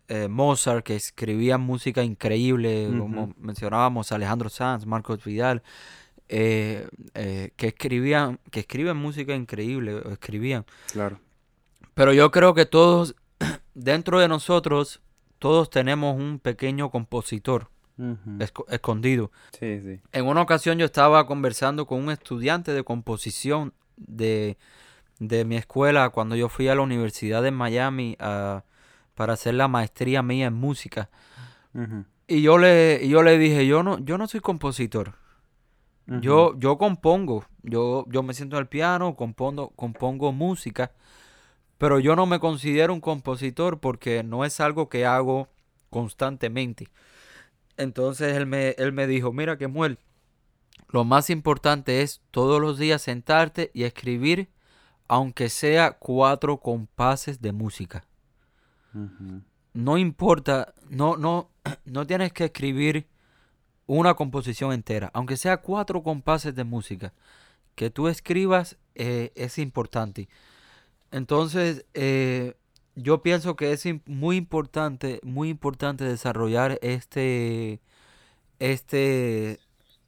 eh, 0.08 0.28
Mozart, 0.28 0.84
que 0.84 0.96
escribía 0.96 1.58
música 1.58 2.02
increíble, 2.02 2.88
como 2.98 3.34
mencionábamos, 3.38 4.10
Alejandro 4.10 4.48
Sanz, 4.48 4.86
Marcos 4.86 5.22
Vidal. 5.22 5.62
Eh, 6.30 6.86
eh, 7.14 7.52
que 7.56 7.68
escribían, 7.68 8.38
que 8.50 8.60
escriben 8.60 8.96
música 8.96 9.34
increíble, 9.34 10.02
escribían. 10.10 10.66
Claro. 10.92 11.18
Pero 11.94 12.12
yo 12.12 12.30
creo 12.30 12.54
que 12.54 12.66
todos, 12.66 13.16
dentro 13.74 14.20
de 14.20 14.28
nosotros, 14.28 15.00
todos 15.38 15.70
tenemos 15.70 16.16
un 16.16 16.38
pequeño 16.38 16.90
compositor 16.90 17.70
escondido. 18.68 19.32
Sí, 19.58 19.80
sí. 19.80 20.00
En 20.12 20.26
una 20.26 20.42
ocasión 20.42 20.78
yo 20.78 20.84
estaba 20.84 21.26
conversando 21.26 21.86
con 21.86 22.00
un 22.00 22.10
estudiante 22.10 22.72
de 22.72 22.84
composición 22.84 23.72
de, 23.96 24.56
de 25.18 25.44
mi 25.44 25.56
escuela 25.56 26.10
cuando 26.10 26.36
yo 26.36 26.48
fui 26.48 26.68
a 26.68 26.76
la 26.76 26.82
Universidad 26.82 27.42
de 27.42 27.50
Miami 27.50 28.16
para 28.16 29.32
hacer 29.32 29.54
la 29.54 29.66
maestría 29.66 30.22
mía 30.22 30.46
en 30.46 30.54
música. 30.54 31.08
Y 32.28 32.42
yo 32.42 32.58
le, 32.58 33.08
yo 33.08 33.22
le 33.22 33.38
dije, 33.38 33.66
yo 33.66 33.82
no, 33.82 33.98
yo 33.98 34.18
no 34.18 34.28
soy 34.28 34.40
compositor. 34.40 35.14
Yo, 36.08 36.58
yo 36.58 36.78
compongo, 36.78 37.44
yo, 37.62 38.06
yo 38.08 38.22
me 38.22 38.32
siento 38.32 38.56
en 38.56 38.62
el 38.62 38.66
piano, 38.66 39.14
compongo, 39.14 39.70
compongo 39.76 40.32
música, 40.32 40.92
pero 41.76 42.00
yo 42.00 42.16
no 42.16 42.24
me 42.24 42.40
considero 42.40 42.94
un 42.94 43.02
compositor 43.02 43.78
porque 43.78 44.22
no 44.22 44.46
es 44.46 44.58
algo 44.58 44.88
que 44.88 45.04
hago 45.04 45.48
constantemente. 45.90 46.88
Entonces 47.76 48.36
él 48.38 48.46
me, 48.46 48.70
él 48.78 48.92
me 48.92 49.06
dijo, 49.06 49.34
mira 49.34 49.58
que 49.58 49.68
muel, 49.68 49.98
lo 50.88 51.04
más 51.04 51.28
importante 51.28 52.00
es 52.00 52.22
todos 52.30 52.58
los 52.58 52.78
días 52.78 53.02
sentarte 53.02 53.70
y 53.74 53.84
escribir, 53.84 54.48
aunque 55.08 55.50
sea 55.50 55.92
cuatro 55.92 56.58
compases 56.58 57.42
de 57.42 57.52
música. 57.52 58.04
No 59.74 59.98
importa, 59.98 60.72
no, 60.88 61.18
no, 61.18 61.50
no 61.84 62.06
tienes 62.06 62.32
que 62.32 62.46
escribir 62.46 63.06
una 63.88 64.14
composición 64.14 64.72
entera, 64.72 65.10
aunque 65.14 65.36
sea 65.36 65.56
cuatro 65.56 66.02
compases 66.04 66.54
de 66.54 66.62
música, 66.62 67.12
que 67.74 67.90
tú 67.90 68.06
escribas 68.06 68.76
eh, 68.94 69.32
es 69.34 69.58
importante. 69.58 70.28
Entonces, 71.10 71.86
eh, 71.94 72.54
yo 72.94 73.22
pienso 73.22 73.56
que 73.56 73.72
es 73.72 73.84
muy 74.04 74.36
importante, 74.36 75.20
muy 75.22 75.48
importante 75.48 76.04
desarrollar 76.04 76.78
este, 76.82 77.80
este, 78.58 79.58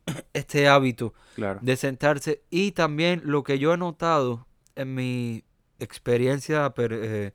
este 0.35 0.69
hábito 0.69 1.15
de 1.63 1.77
sentarse. 1.77 2.43
Y 2.51 2.73
también 2.73 3.23
lo 3.25 3.45
que 3.45 3.59
yo 3.59 3.73
he 3.73 3.79
notado 3.79 4.47
en 4.77 4.95
mi 4.95 5.43
experiencia, 5.79 6.75
eh, 6.77 7.33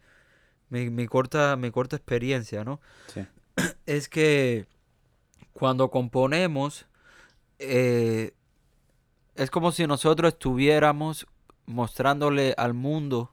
mi, 0.70 1.08
corta, 1.08 1.56
mi 1.56 1.72
corta 1.72 1.96
experiencia, 1.96 2.64
¿no? 2.64 2.80
Es 3.88 4.10
que 4.10 4.68
cuando 5.56 5.90
componemos, 5.90 6.86
eh, 7.60 8.34
es 9.36 9.50
como 9.50 9.72
si 9.72 9.88
nosotros 9.88 10.34
estuviéramos 10.34 11.28
mostrándole 11.66 12.54
al 12.58 12.74
mundo 12.74 13.32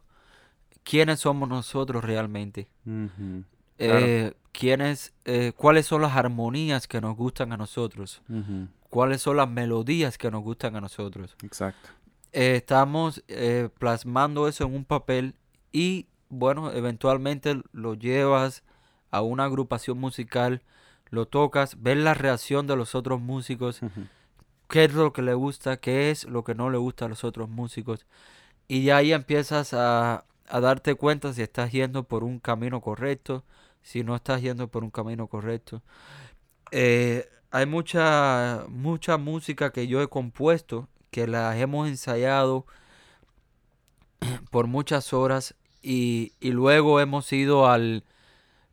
quiénes 0.85 1.19
somos 1.19 1.49
nosotros 1.49 2.05
realmente. 2.05 2.69
Eh, 3.77 4.35
quiénes, 4.53 5.13
eh, 5.25 5.53
cuáles 5.57 5.87
son 5.87 6.03
las 6.03 6.17
armonías 6.17 6.87
que 6.87 7.01
nos 7.01 7.17
gustan 7.17 7.53
a 7.53 7.57
nosotros. 7.57 8.23
Cuáles 8.89 9.21
son 9.21 9.39
las 9.39 9.49
melodías 9.49 10.17
que 10.17 10.31
nos 10.31 10.45
gustan 10.45 10.77
a 10.77 10.81
nosotros. 10.81 11.37
Exacto. 11.43 11.91
estamos 12.31 13.21
plasmando 13.81 14.47
eso 14.47 14.65
en 14.65 14.77
un 14.77 14.85
papel 14.85 15.35
y, 15.73 16.07
bueno, 16.29 16.71
eventualmente 16.71 17.61
lo 17.73 17.95
llevas 17.95 18.63
a 19.11 19.23
una 19.23 19.45
agrupación 19.45 19.99
musical 19.99 20.63
lo 21.13 21.27
tocas, 21.27 21.77
ves 21.83 21.99
la 21.99 22.15
reacción 22.15 22.67
de 22.67 22.75
los 22.75 22.95
otros 22.95 23.21
músicos, 23.21 23.81
qué 24.69 24.85
es 24.85 24.95
lo 24.95 25.13
que 25.13 25.21
le 25.21 25.35
gusta, 25.35 25.77
qué 25.77 26.11
es 26.11 26.25
lo 26.25 26.43
que 26.43 26.55
no 26.55 26.71
le 26.71 26.79
gusta 26.79 27.05
a 27.05 27.09
los 27.09 27.23
otros 27.23 27.51
músicos. 27.51 28.07
Y 28.67 28.89
ahí 28.89 29.13
empiezas 29.13 29.75
a, 29.75 30.25
darte 30.51 30.95
cuenta 30.95 31.35
si 31.35 31.43
estás 31.43 31.71
yendo 31.71 32.05
por 32.05 32.25
un 32.25 32.39
camino 32.41 32.81
correcto, 32.81 33.45
si 33.83 34.03
no 34.05 34.17
estás 34.17 34.41
yendo 34.41 34.69
por 34.69 34.85
un 34.85 34.91
camino 34.91 35.27
correcto. 35.27 35.83
Eh, 36.71 37.29
hay 37.51 37.67
mucha, 37.67 38.65
mucha 38.71 39.19
música 39.19 39.71
que 39.71 39.89
yo 39.89 40.01
he 40.01 40.09
compuesto, 40.09 40.89
que 41.11 41.27
las 41.27 41.57
hemos 41.59 41.89
ensayado 41.89 42.65
por 44.51 44.67
muchas 44.67 45.13
horas 45.13 45.55
y, 45.83 46.33
y 46.41 46.53
luego 46.53 47.01
hemos 47.01 47.31
ido 47.35 47.69
al, 47.69 48.03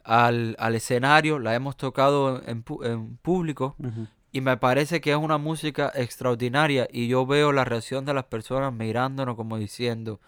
al, 0.04 0.56
escenario, 0.74 1.40
la 1.40 1.56
hemos 1.56 1.78
tocado 1.78 2.42
en, 2.46 2.64
público 3.22 3.76
y 4.32 4.42
me 4.42 4.58
parece 4.58 5.02
que 5.02 5.12
es 5.12 5.18
una 5.18 5.38
música 5.38 5.92
extraordinaria 5.96 6.88
y 6.92 7.08
yo 7.08 7.26
veo 7.26 7.52
la 7.52 7.66
reacción 7.66 8.06
de 8.06 8.14
las 8.14 8.26
personas 8.26 8.74
mirándonos 8.74 9.36
como 9.36 9.58
diciendo, 9.58 10.20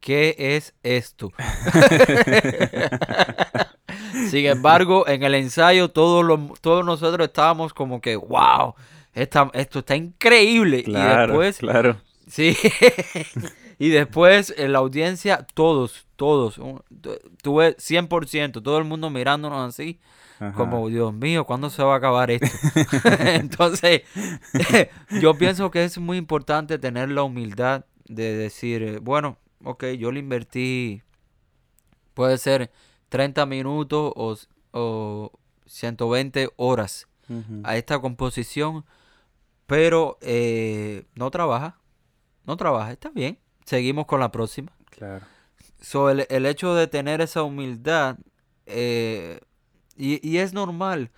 ¿qué 0.00 0.36
es 0.38 0.74
esto? 0.82 1.32
Sin 4.30 4.46
embargo, 4.46 5.06
en 5.08 5.22
el 5.22 5.34
ensayo 5.34 5.90
todos, 5.90 6.24
los, 6.24 6.60
todos 6.60 6.84
nosotros 6.84 7.26
estábamos 7.26 7.74
como 7.74 8.00
que, 8.00 8.16
wow, 8.16 8.74
esto 9.14 9.78
está 9.78 9.96
increíble. 9.96 10.84
y 10.86 10.92
después, 10.92 11.58
claro. 11.58 12.00
Sí, 12.28 12.56
y 13.78 13.90
después 13.90 14.52
en 14.56 14.72
la 14.72 14.78
audiencia, 14.78 15.46
todos, 15.54 16.06
todos, 16.16 16.60
tuve 17.42 17.76
100%, 17.76 18.62
todo 18.62 18.78
el 18.78 18.84
mundo 18.84 19.10
mirándonos 19.10 19.68
así. 19.68 20.00
Como, 20.54 20.88
Dios 20.88 21.12
mío, 21.12 21.44
¿cuándo 21.44 21.68
se 21.68 21.82
va 21.82 21.94
a 21.94 21.96
acabar 21.96 22.30
esto? 22.30 22.46
Entonces, 23.18 24.02
yo 25.20 25.34
pienso 25.34 25.70
que 25.70 25.82
es 25.82 25.98
muy 25.98 26.16
importante 26.16 26.78
tener 26.78 27.10
la 27.10 27.24
humildad 27.24 27.86
de 28.04 28.36
decir, 28.36 28.82
eh, 28.82 28.98
bueno, 28.98 29.38
ok, 29.64 29.84
yo 29.98 30.12
le 30.12 30.20
invertí, 30.20 31.02
puede 32.14 32.38
ser 32.38 32.70
30 33.08 33.46
minutos 33.46 34.12
o, 34.14 34.36
o 34.72 35.32
120 35.66 36.50
horas 36.56 37.08
a 37.62 37.76
esta 37.76 37.98
composición, 37.98 38.84
pero 39.66 40.18
eh, 40.22 41.04
no 41.14 41.30
trabaja, 41.30 41.78
no 42.46 42.56
trabaja, 42.56 42.92
está 42.92 43.10
bien, 43.10 43.38
seguimos 43.68 44.06
con 44.06 44.20
la 44.20 44.30
próxima. 44.30 44.72
Claro. 44.90 45.24
So, 45.80 46.10
el, 46.10 46.26
el 46.30 46.46
hecho 46.46 46.74
de 46.74 46.86
tener 46.86 47.20
esa 47.20 47.42
humildad 47.42 48.16
eh, 48.66 49.40
y, 49.96 50.36
es 50.38 50.52
normal, 50.52 51.10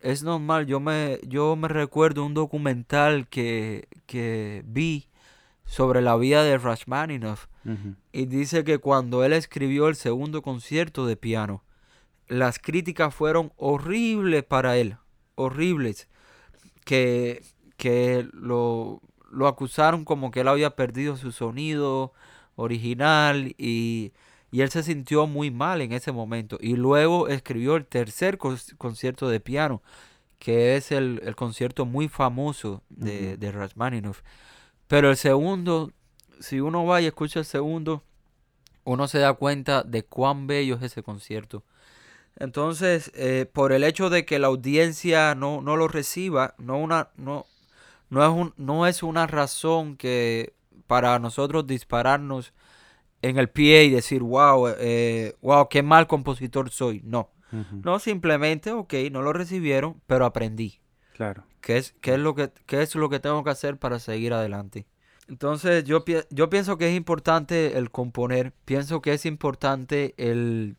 es 0.00 0.22
normal. 0.22 0.66
Yo 0.66 0.78
me, 0.78 1.18
yo 1.26 1.56
me 1.56 1.68
recuerdo 1.68 2.24
un 2.24 2.34
documental 2.34 3.28
que, 3.28 3.88
que 4.06 4.62
vi 4.64 5.08
sobre 5.64 6.02
la 6.02 6.16
vida 6.16 6.44
de 6.44 6.56
Rachmaninoff. 6.58 7.46
Y 8.12 8.24
dice 8.24 8.64
que 8.64 8.78
cuando 8.78 9.24
él 9.24 9.34
escribió 9.34 9.88
el 9.88 9.94
segundo 9.94 10.40
concierto 10.40 11.04
de 11.04 11.18
piano, 11.18 11.62
las 12.26 12.58
críticas 12.58 13.14
fueron 13.14 13.52
horribles 13.56 14.42
para 14.42 14.78
él. 14.78 14.96
Horribles. 15.34 16.08
Que, 16.86 17.42
que 17.76 18.26
lo, 18.32 19.02
lo 19.30 19.46
acusaron 19.46 20.04
como 20.04 20.30
que 20.30 20.40
él 20.40 20.48
había 20.48 20.70
perdido 20.76 21.16
su 21.16 21.32
sonido 21.32 22.12
original 22.56 23.54
y 23.58 24.12
y 24.50 24.62
él 24.62 24.70
se 24.70 24.82
sintió 24.82 25.26
muy 25.26 25.50
mal 25.50 25.80
en 25.80 25.92
ese 25.92 26.12
momento. 26.12 26.58
Y 26.60 26.76
luego 26.76 27.28
escribió 27.28 27.76
el 27.76 27.86
tercer 27.86 28.38
concierto 28.38 29.28
de 29.28 29.40
piano, 29.40 29.82
que 30.38 30.76
es 30.76 30.92
el, 30.92 31.34
concierto 31.36 31.84
muy 31.84 32.08
famoso 32.08 32.82
de, 32.88 33.36
de 33.36 33.52
Rachmaninoff. 33.52 34.22
Pero 34.86 35.10
el 35.10 35.16
segundo, 35.16 35.92
si 36.40 36.60
uno 36.60 36.86
va 36.86 37.00
y 37.00 37.06
escucha 37.06 37.40
el 37.40 37.44
segundo, 37.44 38.02
uno 38.84 39.06
se 39.06 39.18
da 39.18 39.34
cuenta 39.34 39.82
de 39.82 40.04
cuán 40.04 40.46
bello 40.46 40.76
es 40.76 40.82
ese 40.82 41.02
concierto. 41.02 41.62
Entonces, 42.36 43.10
eh, 43.14 43.46
por 43.52 43.72
el 43.72 43.84
hecho 43.84 44.10
de 44.10 44.24
que 44.24 44.38
la 44.38 44.46
audiencia 44.46 45.34
no, 45.34 45.60
no 45.60 45.76
lo 45.76 45.88
reciba, 45.88 46.54
no, 46.56 46.78
una, 46.78 47.08
no, 47.16 47.46
no, 48.10 48.24
es 48.24 48.30
un, 48.30 48.54
no 48.56 48.86
es 48.86 49.02
una 49.02 49.26
razón 49.26 49.96
que 49.96 50.54
para 50.86 51.18
nosotros 51.18 51.66
dispararnos 51.66 52.52
en 53.22 53.38
el 53.38 53.48
pie 53.48 53.84
y 53.84 53.90
decir, 53.90 54.22
wow, 54.22 54.68
eh, 54.78 55.36
wow, 55.40 55.68
qué 55.68 55.82
mal 55.82 56.06
compositor 56.06 56.70
soy. 56.70 57.02
No. 57.04 57.30
No, 57.82 57.98
simplemente, 57.98 58.72
ok, 58.72 58.92
no 59.10 59.22
lo 59.22 59.32
recibieron, 59.32 60.02
pero 60.06 60.26
aprendí. 60.26 60.80
Claro. 61.14 61.44
¿Qué 61.62 61.78
es, 61.78 61.94
qué 62.02 62.12
es, 62.12 62.18
lo, 62.20 62.34
que, 62.34 62.50
qué 62.66 62.82
es 62.82 62.94
lo 62.94 63.08
que 63.08 63.20
tengo 63.20 63.42
que 63.42 63.48
hacer 63.48 63.78
para 63.78 63.98
seguir 63.98 64.34
adelante? 64.34 64.86
Entonces, 65.28 65.84
yo, 65.84 66.04
yo 66.28 66.50
pienso 66.50 66.76
que 66.76 66.90
es 66.90 66.94
importante 66.94 67.78
el 67.78 67.90
componer. 67.90 68.52
Pienso 68.66 69.00
que 69.00 69.14
es 69.14 69.24
importante 69.24 70.14
el, 70.18 70.76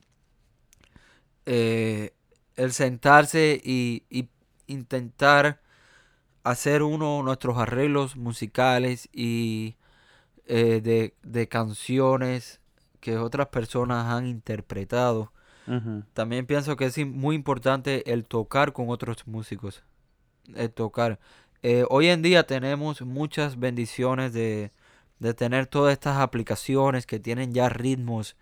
eh, 1.47 2.13
el 2.55 2.71
sentarse 2.71 3.59
y, 3.63 4.03
y 4.11 4.29
intentar 4.67 5.61
hacer 6.49 6.83
uno 6.83 7.21
nuestros 7.23 7.57
arreglos 7.57 8.15
musicales 8.15 9.09
y 9.13 9.75
eh, 10.45 10.81
de, 10.81 11.13
de, 11.21 11.47
canciones 11.47 12.59
que 12.99 13.17
otras 13.17 13.47
personas 13.47 14.07
han 14.07 14.25
interpretado. 14.27 15.31
También 16.13 16.47
pienso 16.47 16.75
que 16.75 16.85
es 16.85 16.97
muy 17.05 17.35
importante 17.35 18.11
el 18.11 18.25
tocar 18.25 18.73
con 18.73 18.89
otros 18.89 19.27
músicos. 19.27 19.83
El 20.55 20.71
tocar. 20.71 21.19
Eh, 21.61 21.85
hoy 21.89 22.07
en 22.07 22.23
día 22.23 22.47
tenemos 22.47 23.03
muchas 23.03 23.59
bendiciones 23.59 24.33
de, 24.33 24.71
de, 25.19 25.35
tener 25.35 25.67
todas 25.67 25.93
estas 25.93 26.17
aplicaciones 26.17 27.05
que 27.05 27.19
tienen 27.19 27.53
ya 27.53 27.69
ritmos 27.69 28.35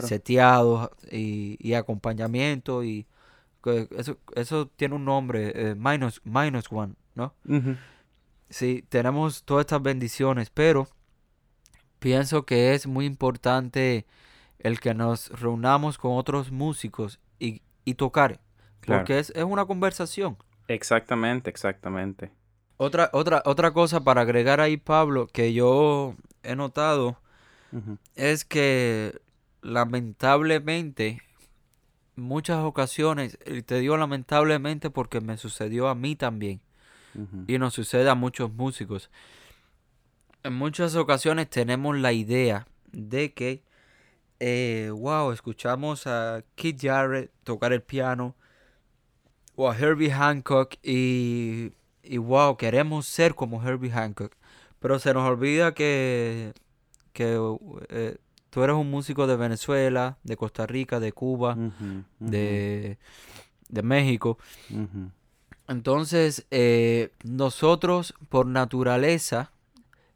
seteados 0.00 0.88
y, 1.10 1.58
y, 1.60 1.74
acompañamiento 1.74 2.82
y 2.84 3.06
eso, 3.90 4.16
eso 4.34 4.66
tiene 4.68 4.94
un 4.94 5.04
nombre, 5.04 5.52
eh, 5.54 5.74
minus, 5.74 6.22
minus 6.24 6.64
one, 6.70 6.94
¿no? 7.14 7.34
Sí, 8.48 8.84
tenemos 8.88 9.44
todas 9.44 9.62
estas 9.62 9.82
bendiciones, 9.82 10.50
pero 10.50 10.88
pienso 11.98 12.44
que 12.44 12.74
es 12.74 12.86
muy 12.86 13.06
importante 13.06 14.06
el 14.58 14.80
que 14.80 14.94
nos 14.94 15.28
reunamos 15.40 15.98
con 15.98 16.12
otros 16.16 16.50
músicos 16.50 17.18
y, 17.38 17.62
tocar. 17.94 18.40
Porque 18.86 19.18
es, 19.18 19.32
una 19.36 19.64
conversación. 19.64 20.36
Exactamente, 20.68 21.50
exactamente. 21.50 22.30
Otra, 22.76 23.10
otra, 23.12 23.42
otra 23.44 23.72
cosa 23.72 24.02
para 24.02 24.22
agregar 24.22 24.60
ahí, 24.60 24.76
Pablo, 24.76 25.26
que 25.26 25.52
yo 25.52 26.16
he 26.42 26.56
notado 26.56 27.18
es 28.16 28.44
que 28.44 29.20
lamentablemente, 29.62 31.22
muchas 32.16 32.58
ocasiones, 32.64 33.38
y 33.46 33.62
te 33.62 33.78
digo 33.78 33.96
lamentablemente 33.96 34.90
porque 34.90 35.20
me 35.20 35.38
sucedió 35.38 35.88
a 35.88 35.94
mí 35.94 36.16
también, 36.16 36.60
y 37.46 37.58
nos 37.58 37.74
sucede 37.74 38.08
a 38.08 38.14
muchos 38.14 38.52
músicos, 38.52 39.10
en 40.42 40.54
muchas 40.54 40.96
ocasiones 40.96 41.48
tenemos 41.48 41.96
la 41.98 42.12
idea 42.12 42.66
de 42.90 43.32
que, 43.32 43.62
eh, 44.40 44.90
wow, 44.92 45.32
escuchamos 45.32 46.06
a 46.06 46.42
Kid 46.54 46.76
Jarrett 46.80 47.30
tocar 47.44 47.72
el 47.72 47.82
piano 47.82 48.34
o 49.54 49.70
a 49.70 49.76
Herbie 49.76 50.10
Hancock 50.10 50.74
y, 50.82 51.72
y 52.02 52.18
wow, 52.18 52.56
queremos 52.56 53.06
ser 53.06 53.34
como 53.34 53.62
Herbie 53.62 53.90
Hancock. 53.90 54.34
Pero 54.80 54.98
se 54.98 55.14
nos 55.14 55.28
olvida 55.28 55.74
que, 55.74 56.54
que 57.12 57.38
eh, 57.88 58.16
tú 58.50 58.62
eres 58.64 58.74
un 58.74 58.90
músico 58.90 59.26
de 59.28 59.36
Venezuela, 59.36 60.18
de 60.24 60.36
Costa 60.36 60.66
Rica, 60.66 60.98
de 60.98 61.12
Cuba, 61.12 61.56
De, 62.18 62.98
de, 63.68 63.82
México. 63.82 64.38
Entonces, 65.72 66.46
eh, 66.50 67.10
nosotros 67.24 68.14
por 68.28 68.46
naturaleza 68.46 69.50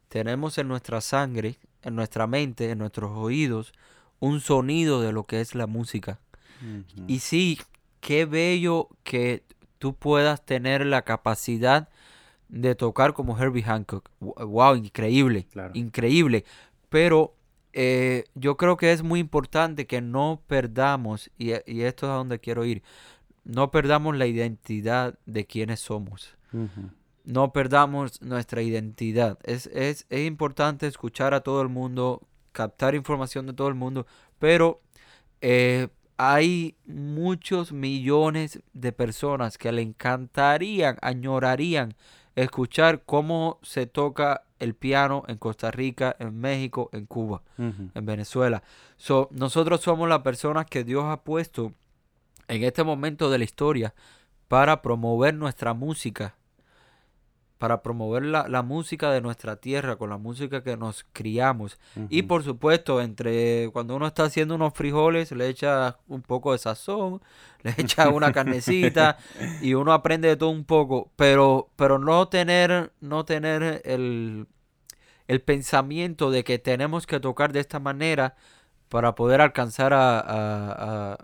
tenemos 0.07 0.57
en 0.57 0.67
nuestra 0.67 1.01
sangre, 1.01 1.57
en 1.81 1.95
nuestra 1.95 2.27
mente, 2.27 2.71
en 2.71 2.77
nuestros 2.77 3.11
oídos, 3.17 3.73
un 4.19 4.39
sonido 4.39 5.01
de 5.01 5.11
lo 5.11 5.25
que 5.25 5.41
es 5.41 5.55
la 5.55 5.67
música. 5.67 6.19
Y 7.07 7.19
sí, 7.19 7.59
qué 7.99 8.25
bello 8.25 8.89
que 9.03 9.43
tú 9.77 9.93
puedas 9.93 10.43
tener 10.43 10.85
la 10.85 11.03
capacidad 11.03 11.89
de 12.49 12.73
tocar 12.73 13.13
como 13.13 13.37
Herbie 13.37 13.63
Hancock. 13.63 14.09
Wow, 14.19 14.75
increíble, 14.75 15.47
increíble. 15.73 16.45
Pero 16.89 17.35
eh, 17.73 18.23
yo 18.33 18.57
creo 18.57 18.75
que 18.75 18.91
es 18.91 19.03
muy 19.03 19.19
importante 19.19 19.85
que 19.85 20.01
no 20.01 20.41
perdamos, 20.47 21.29
y, 21.37 21.51
esto 21.51 22.07
es 22.07 22.11
a 22.11 22.15
donde 22.15 22.39
quiero 22.39 22.65
ir, 22.65 22.81
no 23.47 23.71
perdamos 23.71 24.15
la 24.15 24.27
identidad 24.27 25.17
de 25.25 25.45
quienes 25.45 25.79
somos 25.79 26.37
no 27.27 27.51
perdamos 27.51 28.21
nuestra 28.21 28.61
identidad. 28.61 29.37
Es, 29.43 29.67
es, 29.67 30.05
importante 30.09 30.87
escuchar 30.87 31.33
a 31.33 31.41
todo 31.41 31.61
el 31.61 31.67
mundo, 31.67 32.21
captar 32.53 32.95
información 32.95 33.45
de 33.45 33.53
todo 33.53 33.67
el 33.67 33.75
mundo, 33.75 34.07
pero 34.39 34.81
eh, 35.41 35.89
hay 36.15 36.77
muchos 36.85 37.73
millones 37.73 38.63
de 38.71 38.93
personas 38.93 39.57
que 39.57 39.73
le 39.73 39.81
encantarían, 39.81 40.97
añorarían 41.01 41.95
escuchar 42.35 43.03
cómo 43.05 43.59
se 43.61 43.87
toca 43.87 44.45
el 44.59 44.73
piano 44.73 45.23
en 45.27 45.37
Costa 45.37 45.69
Rica, 45.69 46.15
en 46.19 46.39
México, 46.39 46.89
en 46.93 47.07
Cuba, 47.07 47.43
en 47.57 48.05
Venezuela. 48.05 48.63
So, 48.95 49.27
nosotros 49.31 49.81
somos 49.81 50.07
las 50.07 50.19
personas 50.19 50.65
que 50.65 50.85
Dios 50.85 51.03
ha 51.05 51.23
puesto 51.23 51.73
en 52.47 52.63
este 52.63 52.83
momento 52.83 53.29
de 53.29 53.37
la 53.37 53.43
historia 53.43 53.93
para 54.47 54.81
promover 54.81 55.33
nuestra 55.33 55.73
música 55.73 56.35
para 57.57 57.81
promover 57.81 58.23
la, 58.23 58.61
música 58.61 59.11
de 59.11 59.21
nuestra 59.21 59.55
tierra, 59.55 59.95
con 59.95 60.09
la 60.09 60.17
música 60.17 60.63
que 60.63 60.77
nos 60.77 61.05
criamos. 61.11 61.79
Y 62.09 62.23
por 62.23 62.43
supuesto, 62.43 63.01
entre 63.01 63.69
cuando 63.73 63.95
uno 63.95 64.05
está 64.05 64.25
haciendo 64.25 64.55
unos 64.55 64.73
frijoles, 64.73 65.31
le 65.31 65.47
echa 65.47 65.97
un 66.07 66.21
poco 66.21 66.51
de 66.51 66.59
sazón, 66.59 67.21
le 67.63 67.73
echa 67.77 68.09
una 68.09 68.31
carnecita 68.31 69.17
y 69.61 69.73
uno 69.73 69.93
aprende 69.93 70.27
de 70.27 70.37
todo 70.37 70.49
un 70.49 70.65
poco, 70.65 71.11
pero, 71.15 71.69
pero 71.75 71.97
no 71.97 72.27
tener, 72.27 72.91
no 73.01 73.25
tener 73.25 73.81
el, 73.85 74.47
el 75.27 75.41
pensamiento 75.41 76.29
de 76.29 76.43
que 76.43 76.59
tenemos 76.59 77.07
que 77.07 77.19
tocar 77.19 77.53
de 77.53 77.61
esta 77.61 77.79
manera 77.79 78.35
para 78.89 79.15
poder 79.15 79.41
alcanzar 79.41 79.93
a, 79.93 80.19
a, 80.19 81.17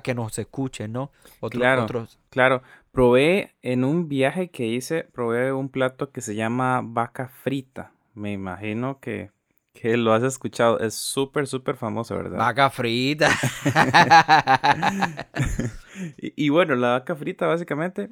que 0.00 0.14
nos 0.14 0.38
escuchen, 0.38 0.92
¿no? 0.92 1.10
claro, 1.50 1.86
claro. 2.30 2.62
Probé 2.90 3.54
en 3.62 3.84
un 3.84 4.08
viaje 4.08 4.50
que 4.50 4.66
hice, 4.66 5.04
probé 5.04 5.52
un 5.52 5.68
plato 5.68 6.10
que 6.10 6.20
se 6.20 6.34
llama 6.34 6.80
vaca 6.84 7.28
frita. 7.28 7.92
Me 8.14 8.32
imagino 8.32 9.00
que, 9.00 9.30
que 9.72 9.96
lo 9.96 10.12
has 10.12 10.22
escuchado. 10.22 10.78
Es 10.78 10.94
súper, 10.94 11.46
súper 11.46 11.76
famoso, 11.76 12.14
¿verdad? 12.16 12.38
Vaca 12.38 12.68
frita. 12.70 13.30
y, 16.18 16.46
y, 16.46 16.48
bueno, 16.50 16.74
la 16.76 16.90
vaca 16.90 17.16
frita 17.16 17.46
básicamente 17.46 18.10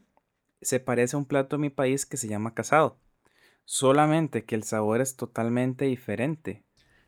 se 0.62 0.80
parece 0.80 1.16
a 1.16 1.18
un 1.18 1.26
plato 1.26 1.56
de 1.56 1.60
mi 1.60 1.70
país 1.70 2.06
que 2.06 2.16
se 2.16 2.28
llama 2.28 2.54
casado. 2.54 2.98
Solamente 3.64 4.44
que 4.44 4.54
el 4.54 4.64
sabor 4.64 5.00
es 5.00 5.16
totalmente 5.16 5.84
diferente. 5.84 6.64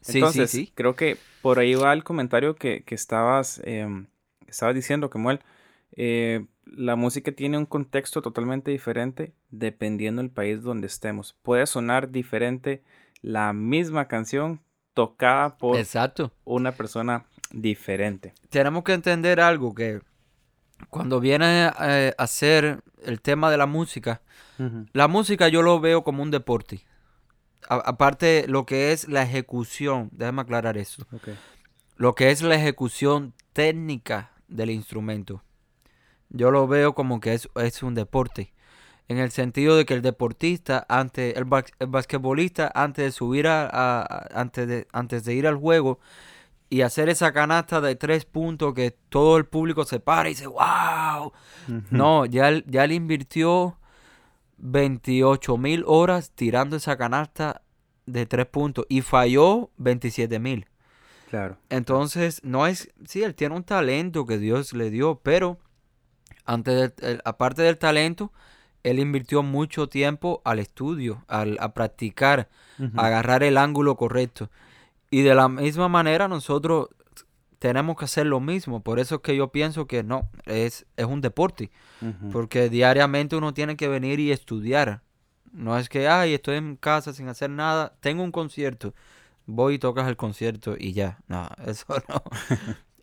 Entonces, 0.08 0.50
sí, 0.50 0.66
sí, 0.66 0.72
creo 0.74 0.96
que 0.96 1.16
por 1.42 1.58
ahí 1.58 1.74
va 1.74 1.92
el 1.92 2.04
comentario 2.04 2.56
que, 2.56 2.84
estabas, 2.88 3.60
em, 3.64 4.06
estabas 4.52 4.74
diciendo, 4.74 5.10
Kemuel. 5.10 5.40
Eh, 5.94 6.46
la 6.64 6.96
música 6.96 7.32
tiene 7.32 7.58
un 7.58 7.66
contexto 7.66 8.22
totalmente 8.22 8.70
diferente 8.70 9.34
dependiendo 9.50 10.22
del 10.22 10.30
país 10.30 10.62
donde 10.62 10.86
estemos. 10.86 11.36
Puede 11.42 11.66
sonar 11.66 12.10
diferente 12.10 12.82
la 13.20 13.52
misma 13.52 14.08
canción 14.08 14.60
tocada 14.94 15.58
por 15.58 15.76
una 16.44 16.72
persona 16.72 17.26
diferente. 17.50 18.32
Tenemos 18.48 18.84
que 18.84 18.94
entender 18.94 19.40
algo 19.40 19.74
que 19.74 20.00
cuando 20.88 21.20
viene 21.20 21.64
a, 21.64 22.14
hacer 22.16 22.82
el 23.04 23.20
tema 23.20 23.50
de 23.50 23.56
la 23.58 23.66
música, 23.66 24.22
la 24.92 25.08
música 25.08 25.48
yo 25.48 25.60
lo 25.62 25.80
veo 25.80 26.04
como 26.04 26.22
un 26.22 26.30
deporte 26.30 26.84
aparte 27.68 28.46
lo 28.48 28.66
que 28.66 28.92
es 28.92 29.08
la 29.08 29.22
ejecución, 29.22 30.10
déjame 30.12 30.42
aclarar 30.42 30.76
eso. 30.78 31.06
Lo 31.96 32.14
que 32.14 32.30
es 32.30 32.42
la 32.42 32.54
ejecución 32.54 33.34
técnica 33.52 34.31
del 34.56 34.70
instrumento. 34.70 35.42
Yo 36.30 36.50
lo 36.50 36.66
veo 36.66 36.94
como 36.94 37.20
que 37.20 37.34
es, 37.34 37.48
es 37.56 37.82
un 37.82 37.94
deporte. 37.94 38.52
En 39.08 39.18
el 39.18 39.30
sentido 39.30 39.76
de 39.76 39.84
que 39.84 39.94
el 39.94 40.02
deportista, 40.02 40.86
antes, 40.88 41.36
el, 41.36 41.44
basquetbolista, 41.44 42.70
antes 42.74 43.04
de 43.04 43.12
subir 43.12 43.46
a, 43.48 44.26
antes, 44.34 44.66
de, 44.66 44.88
antes 44.92 45.24
de 45.24 45.34
ir 45.34 45.46
al 45.46 45.56
juego 45.56 45.98
y 46.70 46.80
hacer 46.80 47.10
esa 47.10 47.32
canasta 47.32 47.82
de 47.82 47.96
tres 47.96 48.24
puntos 48.24 48.72
que 48.72 48.92
todo 49.10 49.36
el 49.36 49.44
público 49.44 49.84
se 49.84 50.00
para 50.00 50.30
y 50.30 50.32
dice, 50.32 50.46
wow. 50.46 51.32
No, 51.90 52.24
ya, 52.24 52.62
ya 52.66 52.86
le 52.86 52.94
invirtió 52.94 53.78
28 54.56 55.58
mil 55.58 55.84
horas 55.86 56.32
tirando 56.34 56.76
esa 56.76 56.96
canasta 56.96 57.60
de 58.06 58.24
tres 58.24 58.46
puntos 58.46 58.86
y 58.88 59.02
falló 59.02 59.70
27 59.76 60.38
mil. 60.38 60.66
Claro. 61.32 61.56
Entonces, 61.70 62.42
no 62.44 62.66
es, 62.66 62.92
sí, 63.06 63.22
él 63.22 63.34
tiene 63.34 63.56
un 63.56 63.64
talento 63.64 64.26
que 64.26 64.36
Dios 64.36 64.74
le 64.74 64.90
dio, 64.90 65.20
pero 65.22 65.56
antes 66.44 66.92
aparte 67.24 67.62
del 67.62 67.78
talento, 67.78 68.34
él 68.82 68.98
invirtió 68.98 69.42
mucho 69.42 69.88
tiempo 69.88 70.42
al 70.44 70.58
estudio, 70.58 71.24
al, 71.28 71.56
a 71.58 71.72
practicar, 71.72 72.50
a 72.98 73.06
agarrar 73.06 73.44
el 73.44 73.56
ángulo 73.56 73.96
correcto. 73.96 74.50
Y 75.10 75.22
de 75.22 75.34
la 75.34 75.48
misma 75.48 75.88
manera 75.88 76.28
nosotros 76.28 76.88
tenemos 77.58 77.96
que 77.96 78.04
hacer 78.04 78.26
lo 78.26 78.38
mismo. 78.38 78.82
Por 78.82 78.98
eso 78.98 79.14
es 79.14 79.20
que 79.22 79.34
yo 79.34 79.48
pienso 79.48 79.86
que 79.86 80.02
no, 80.02 80.28
es, 80.44 80.84
es 80.98 81.06
un 81.06 81.22
deporte. 81.22 81.70
Porque 82.30 82.68
diariamente 82.68 83.36
uno 83.36 83.54
tiene 83.54 83.78
que 83.78 83.88
venir 83.88 84.20
y 84.20 84.32
estudiar. 84.32 85.00
No 85.50 85.78
es 85.78 85.88
que, 85.88 86.08
ay, 86.08 86.34
estoy 86.34 86.56
en 86.56 86.76
casa 86.76 87.14
sin 87.14 87.28
hacer 87.28 87.48
nada, 87.48 87.94
tengo 88.00 88.22
un 88.22 88.32
concierto, 88.32 88.92
voy 89.52 89.74
y 89.74 89.78
tocas 89.78 90.08
el 90.08 90.16
concierto 90.16 90.74
y 90.78 90.92
ya. 90.92 91.18
No, 91.28 91.48
eso 91.66 91.86
no. 92.08 92.22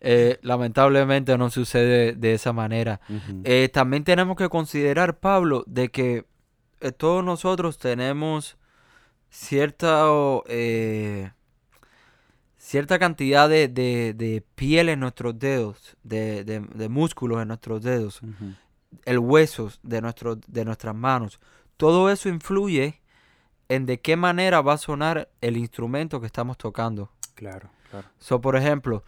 Eh, 0.00 0.38
lamentablemente 0.42 1.36
no 1.36 1.50
sucede 1.50 2.14
de 2.14 2.34
esa 2.34 2.52
manera. 2.52 3.00
Eh, 3.44 3.68
también 3.72 4.04
tenemos 4.04 4.36
que 4.36 4.48
considerar, 4.48 5.18
Pablo, 5.18 5.62
de 5.66 5.90
que 5.90 6.26
eh, 6.80 6.92
todos 6.92 7.22
nosotros 7.22 7.78
tenemos 7.78 8.56
cierta 9.28 10.06
cierta 12.56 12.98
cantidad 12.98 13.48
de, 13.48 13.68
de, 13.68 14.44
piel 14.54 14.88
en 14.88 15.00
nuestros 15.00 15.38
dedos, 15.38 15.96
de, 16.02 16.44
de 16.44 16.88
músculos 16.88 17.42
en 17.42 17.48
nuestros 17.48 17.82
dedos, 17.82 18.20
el 19.04 19.18
hueso 19.18 19.70
de, 19.82 20.00
nuestro, 20.00 20.36
de 20.36 20.64
nuestras 20.64 20.94
manos. 20.94 21.40
Todo 21.76 22.10
eso 22.10 22.28
influye 22.28 22.99
en 23.70 23.86
de 23.86 24.00
qué 24.00 24.16
manera 24.16 24.60
va 24.62 24.74
a 24.74 24.78
sonar 24.78 25.28
el 25.40 25.56
instrumento 25.56 26.20
que 26.20 26.26
estamos 26.26 26.58
tocando. 26.58 27.08
Claro, 27.36 27.70
claro. 27.88 28.08
So, 28.18 28.40
por 28.40 28.56
ejemplo, 28.56 29.04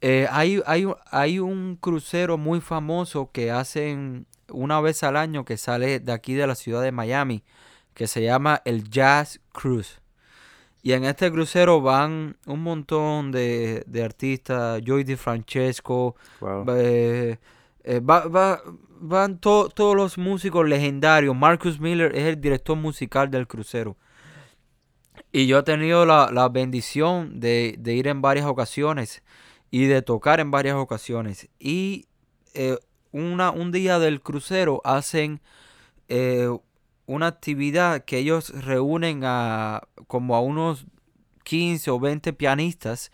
eh, 0.00 0.28
hay, 0.30 0.62
hay, 0.64 0.86
hay 1.10 1.40
un 1.40 1.76
crucero 1.76 2.38
muy 2.38 2.60
famoso 2.60 3.30
que 3.32 3.50
hacen 3.50 4.26
una 4.48 4.80
vez 4.80 5.02
al 5.02 5.16
año 5.16 5.44
que 5.44 5.56
sale 5.56 5.98
de 5.98 6.12
aquí 6.12 6.34
de 6.34 6.46
la 6.46 6.54
ciudad 6.54 6.82
de 6.82 6.92
Miami, 6.92 7.42
que 7.94 8.06
se 8.06 8.22
llama 8.22 8.62
el 8.64 8.88
Jazz 8.88 9.40
Cruise. 9.52 10.00
Y 10.82 10.92
en 10.92 11.04
este 11.04 11.32
crucero 11.32 11.80
van 11.80 12.36
un 12.46 12.62
montón 12.62 13.32
de, 13.32 13.84
artistas, 14.04 14.80
Joy 14.84 15.02
DiFrancesco, 15.02 16.14
eh, 16.76 17.38
eh, 17.86 18.00
van 18.02 19.38
todos 19.38 19.96
los 19.96 20.18
músicos 20.18 20.68
legendarios. 20.68 21.34
Marcus 21.34 21.80
Miller 21.80 22.14
es 22.14 22.24
el 22.24 22.40
director 22.40 22.76
musical 22.76 23.30
del 23.30 23.46
crucero. 23.46 23.96
Y 25.32 25.46
yo 25.46 25.58
he 25.58 25.62
tenido 25.62 26.04
la, 26.04 26.48
bendición 26.48 27.40
de, 27.40 27.78
ir 27.84 28.08
en 28.08 28.20
varias 28.22 28.46
ocasiones 28.46 29.22
y 29.70 29.86
de 29.86 30.02
tocar 30.02 30.40
en 30.40 30.50
varias 30.50 30.76
ocasiones. 30.76 31.48
Y 31.58 32.06
eh, 32.54 32.78
una, 33.12 33.50
un 33.50 33.72
día 33.72 33.98
del 33.98 34.20
crucero 34.20 34.80
hacen 34.84 35.40
una 37.06 37.26
actividad 37.26 38.04
que 38.04 38.18
ellos 38.18 38.50
reúnen 38.64 39.22
a 39.24 39.82
como 40.06 40.36
a 40.36 40.40
unos 40.40 40.86
15 41.44 41.90
o 41.90 42.00
20 42.00 42.32
pianistas 42.32 43.12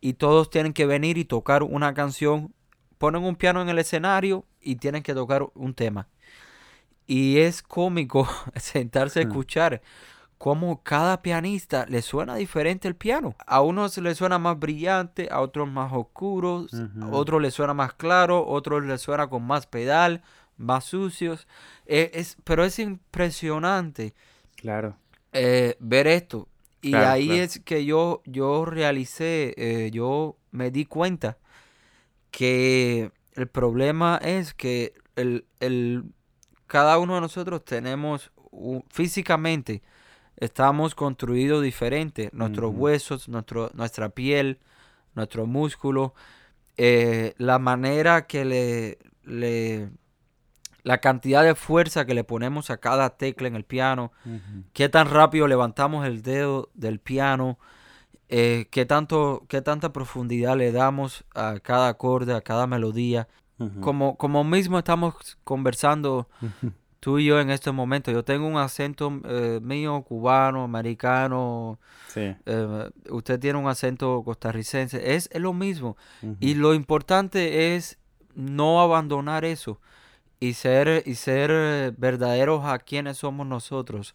y 0.00 0.12
todos 0.14 0.50
tienen 0.50 0.72
que 0.72 0.86
venir 0.86 1.18
y 1.18 1.24
tocar 1.24 1.62
una 1.62 1.92
canción. 1.92 2.54
Ponen 2.98 3.22
un 3.22 3.36
piano 3.36 3.62
en 3.62 3.68
el 3.68 3.78
escenario 3.78 4.44
y 4.60 4.76
tienen 4.76 5.02
que 5.02 5.14
tocar 5.14 5.46
un 5.54 5.74
tema. 5.74 6.08
Y 7.06 7.38
es 7.38 7.62
cómico 7.62 8.28
sentarse 8.56 9.20
a 9.20 9.22
escuchar 9.22 9.80
cómo 10.38 10.82
cada 10.82 11.20
pianista 11.20 11.84
le 11.88 12.00
suena 12.02 12.36
diferente 12.36 12.86
el 12.86 12.94
piano. 12.94 13.34
A 13.46 13.60
unos 13.60 13.98
le 13.98 14.14
suena 14.14 14.38
más 14.38 14.58
brillante, 14.58 15.28
a 15.30 15.40
otros 15.40 15.70
más 15.70 15.92
oscuros, 15.92 16.72
a 16.74 17.06
otros 17.08 17.42
le 17.42 17.50
suena 17.50 17.74
más 17.74 17.92
claro, 17.94 18.36
a 18.36 18.46
otros 18.46 18.84
le 18.84 18.96
suena 18.98 19.28
con 19.28 19.44
más 19.44 19.66
pedal, 19.66 20.22
más 20.56 20.84
sucios. 20.84 21.48
Eh, 21.86 22.10
es, 22.14 22.36
pero 22.44 22.64
es 22.64 22.78
impresionante. 22.78 24.14
Claro. 24.56 24.96
Eh, 25.32 25.76
ver 25.80 26.06
esto. 26.06 26.48
Y 26.80 26.94
ahí 26.94 27.32
es 27.32 27.58
que 27.60 27.84
yo, 27.84 28.22
yo 28.24 28.64
realicé, 28.64 29.54
eh, 29.56 29.90
yo 29.90 30.36
me 30.52 30.70
di 30.70 30.84
cuenta 30.84 31.36
que 32.30 33.10
el 33.34 33.48
problema 33.48 34.18
es 34.22 34.54
que 34.54 34.94
el, 35.16 35.46
el, 35.60 36.04
cada 36.66 36.98
uno 36.98 37.14
de 37.14 37.20
nosotros 37.20 37.64
tenemos 37.64 38.30
físicamente, 38.90 39.82
estamos 40.36 40.94
construidos 40.94 41.62
diferentes. 41.62 42.32
Nuestros 42.32 42.72
huesos, 42.74 43.28
nuestro, 43.28 43.70
nuestra 43.74 44.08
piel, 44.10 44.58
nuestro 45.14 45.46
músculo, 45.46 46.14
la 46.76 47.58
manera 47.58 48.26
que 48.26 48.44
le, 48.44 48.98
le 49.24 49.90
la 50.88 50.98
cantidad 50.98 51.44
de 51.44 51.54
fuerza 51.54 52.06
que 52.06 52.14
le 52.14 52.24
ponemos 52.24 52.70
a 52.70 52.78
cada 52.78 53.10
tecla 53.16 53.48
en 53.48 53.56
el 53.56 53.64
piano, 53.64 54.12
qué 54.72 54.88
tan 54.88 55.10
rápido 55.10 55.46
levantamos 55.46 56.06
el 56.06 56.22
dedo 56.22 56.70
del 56.74 56.98
piano, 56.98 57.58
eh, 58.28 58.66
qué, 58.70 58.86
tanto, 58.86 59.44
qué 59.48 59.62
tanta 59.62 59.92
profundidad 59.92 60.56
le 60.56 60.72
damos 60.72 61.24
a 61.34 61.58
cada 61.60 61.88
acorde, 61.88 62.34
a 62.34 62.40
cada 62.40 62.66
melodía. 62.66 63.28
como, 63.80 64.16
como 64.16 64.44
mismo 64.44 64.78
estamos 64.78 65.36
conversando 65.42 66.28
tú 67.00 67.18
y 67.18 67.26
yo 67.26 67.40
en 67.40 67.50
este 67.50 67.72
momento. 67.72 68.12
Yo 68.12 68.24
tengo 68.24 68.46
un 68.46 68.56
acento 68.56 69.20
eh, 69.24 69.58
mío 69.62 70.02
cubano, 70.02 70.62
americano. 70.62 71.78
Eh, 72.14 72.90
usted 73.10 73.40
tiene 73.40 73.58
un 73.58 73.68
acento 73.68 74.22
costarricense. 74.24 75.14
Es, 75.14 75.28
lo 75.34 75.52
mismo. 75.52 75.96
Y 76.40 76.54
lo 76.54 76.74
importante 76.74 77.74
es 77.74 77.98
no 78.34 78.80
abandonar 78.80 79.44
eso 79.44 79.80
y 80.38 80.52
ser, 80.54 81.02
y 81.04 81.16
ser 81.16 81.92
verdaderos 81.96 82.64
a 82.64 82.78
quienes 82.78 83.18
somos 83.18 83.46
nosotros. 83.46 84.14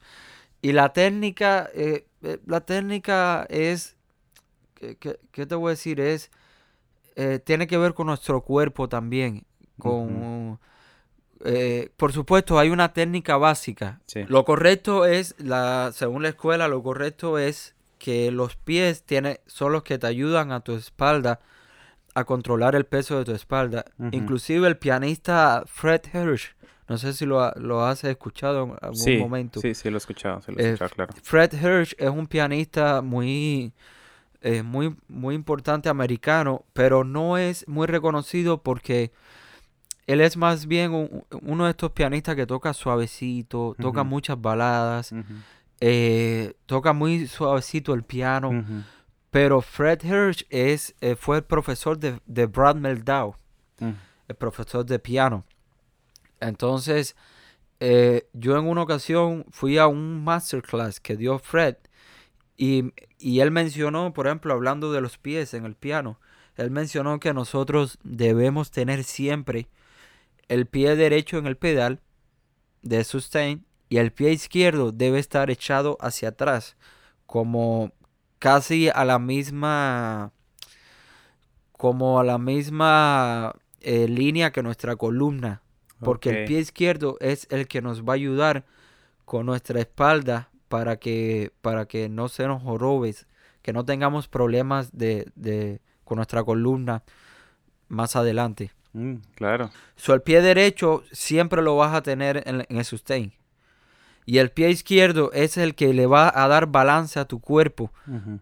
Y 0.63 0.71
la 0.71 0.93
técnica, 0.93 1.69
eh, 1.73 2.07
eh, 2.21 2.39
la 2.45 2.61
técnica 2.61 3.45
es, 3.49 3.97
¿qué, 4.99 5.45
te 5.45 5.55
voy 5.55 5.69
a 5.69 5.71
decir? 5.71 5.99
Es, 5.99 6.31
eh, 7.15 7.39
tiene 7.43 7.67
que 7.67 7.77
ver 7.77 7.93
con 7.93 8.07
nuestro 8.07 8.41
cuerpo 8.41 8.87
también. 8.89 9.45
Con, 9.77 10.59
por 11.97 12.13
supuesto, 12.13 12.59
hay 12.59 12.69
una 12.69 12.93
técnica 12.93 13.37
básica. 13.37 13.99
Lo 14.27 14.45
correcto 14.45 15.05
es, 15.05 15.35
la, 15.39 15.91
según 15.93 16.23
la 16.23 16.29
escuela, 16.29 16.67
lo 16.67 16.81
correcto 16.83 17.37
es 17.37 17.75
que 17.97 18.31
los 18.31 18.55
pies 18.55 19.03
tiene, 19.03 19.39
son 19.47 19.71
los 19.71 19.83
que 19.83 19.97
te 19.97 20.07
ayudan 20.07 20.51
a 20.51 20.59
tu 20.59 20.73
espalda 20.73 21.39
a 22.13 22.25
controlar 22.25 22.75
el 22.75 22.85
peso 22.85 23.17
de 23.17 23.25
tu 23.25 23.31
espalda. 23.31 23.85
Inclusive 24.11 24.67
el 24.67 24.77
pianista 24.77 25.63
Fred 25.65 26.01
Hirsch, 26.13 26.55
no 26.87 26.97
sé 26.97 27.13
si 27.13 27.25
lo, 27.25 27.51
lo 27.53 27.85
has 27.85 28.03
escuchado 28.03 28.63
en 28.65 28.75
algún 28.81 29.19
momento. 29.19 29.61
Sí, 29.61 29.73
sí, 29.73 29.89
lo 29.89 29.95
he 29.95 29.99
escuchado, 29.99 30.41
lo 30.47 30.59
he 30.59 30.63
eh, 30.63 30.67
escuchado 30.73 30.91
claro. 30.91 31.13
Fred 31.23 31.53
Hirsch 31.53 31.95
es 31.97 32.09
un 32.09 32.27
pianista 32.27 33.01
muy, 33.01 33.73
eh, 34.43 34.61
muy, 34.61 34.95
muy 35.07 35.35
importante 35.35 35.89
americano, 35.89 36.65
pero 36.73 37.03
no 37.03 37.37
es 37.37 37.67
muy 37.67 37.87
reconocido 37.87 38.61
porque 38.61 39.11
él 40.05 40.21
es 40.21 40.37
más 40.37 40.67
bien 40.67 41.25
uno 41.41 41.65
de 41.65 41.71
estos 41.71 41.91
pianistas 41.91 42.35
que 42.35 42.45
toca 42.45 42.73
suavecito, 42.73 43.75
toca 43.79 44.03
muchas 44.03 44.39
baladas, 44.39 45.13
eh, 45.79 46.53
toca 46.65 46.93
muy 46.93 47.27
suavecito 47.27 47.93
el 47.93 48.03
piano. 48.03 48.63
Pero 49.31 49.61
Fred 49.61 50.03
Hirsch 50.03 50.45
es, 50.49 50.93
eh, 51.01 51.15
fue 51.15 51.37
el 51.37 51.43
profesor 51.43 51.97
de, 51.97 52.19
de 52.25 52.45
Brad 52.45 52.75
Meldau, 52.75 53.35
el 53.79 54.35
profesor 54.35 54.85
de 54.85 54.99
piano. 54.99 55.45
Entonces, 56.39 57.15
eh, 57.79 58.27
yo 58.33 58.57
en 58.57 58.67
una 58.67 58.81
ocasión 58.81 59.45
fui 59.49 59.77
a 59.77 59.87
un 59.87 60.23
masterclass 60.23 60.99
que 60.99 61.17
dio 61.17 61.39
Fred 61.39 61.75
y, 62.55 62.93
y, 63.17 63.39
él 63.39 63.51
mencionó, 63.51 64.13
por 64.13 64.27
ejemplo, 64.27 64.53
hablando 64.53 64.91
de 64.91 65.01
los 65.01 65.17
pies 65.17 65.53
en 65.53 65.65
el 65.65 65.75
piano, 65.75 66.19
él 66.55 66.69
mencionó 66.69 67.19
que 67.19 67.33
nosotros 67.33 67.97
debemos 68.03 68.71
tener 68.71 69.03
siempre 69.03 69.67
el 70.47 70.67
pie 70.67 70.95
derecho 70.95 71.37
en 71.37 71.47
el 71.47 71.57
pedal 71.57 71.99
de 72.83 73.03
sustain 73.03 73.65
y 73.89 73.97
el 73.97 74.11
pie 74.11 74.31
izquierdo 74.31 74.91
debe 74.91 75.19
estar 75.19 75.49
echado 75.49 75.97
hacia 75.99 76.29
atrás, 76.29 76.75
como 77.25 77.91
casi 78.39 78.89
a 78.89 79.05
la 79.05 79.19
misma, 79.19 80.31
como 81.71 82.19
a 82.19 82.23
la 82.23 82.37
misma 82.37 83.55
eh, 83.81 84.07
línea 84.07 84.51
que 84.51 84.63
nuestra 84.63 84.95
columna, 84.95 85.61
porque 85.99 86.29
el 86.29 86.45
pie 86.45 86.59
izquierdo 86.59 87.17
es 87.19 87.47
el 87.49 87.67
que 87.67 87.81
nos 87.81 88.03
va 88.03 88.13
a 88.13 88.15
ayudar 88.15 88.65
con 89.25 89.45
nuestra 89.45 89.79
espalda 89.79 90.49
para 90.73 90.95
que, 90.95 91.51
para 91.61 91.85
que 91.85 92.09
no 92.09 92.29
se 92.29 92.47
nos 92.47 92.63
jorobes, 92.63 93.27
que 93.61 93.73
no 93.73 93.85
tengamos 93.85 94.27
problemas 94.27 94.97
de, 94.97 95.31
de, 95.35 95.81
con 96.03 96.15
nuestra 96.15 96.43
columna 96.43 97.03
más 97.89 98.15
adelante. 98.15 98.71
Mm, 98.93 99.17
claro. 99.35 99.69
So, 99.95 100.15
el 100.15 100.23
pie 100.23 100.41
derecho 100.41 101.03
siempre 101.11 101.61
lo 101.61 101.75
vas 101.77 101.93
a 101.93 102.01
tener 102.01 102.41
en, 102.47 102.65
en 102.67 102.77
el 102.77 102.85
sustain. 102.85 103.33
Y 104.25 104.39
el 104.39 104.49
pie 104.49 104.71
izquierdo 104.71 105.31
es 105.31 105.57
el 105.57 105.75
que 105.75 105.93
le 105.93 106.07
va 106.07 106.31
a 106.33 106.47
dar 106.47 106.65
balance 106.65 107.19
a 107.19 107.25
tu 107.25 107.39
cuerpo 107.39 107.91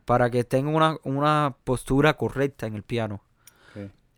para 0.05 0.29
que 0.29 0.45
tenga 0.45 0.99
una, 1.03 1.55
postura 1.65 2.13
correcta 2.13 2.65
en 2.65 2.75
el 2.75 2.83
piano. 2.83 3.21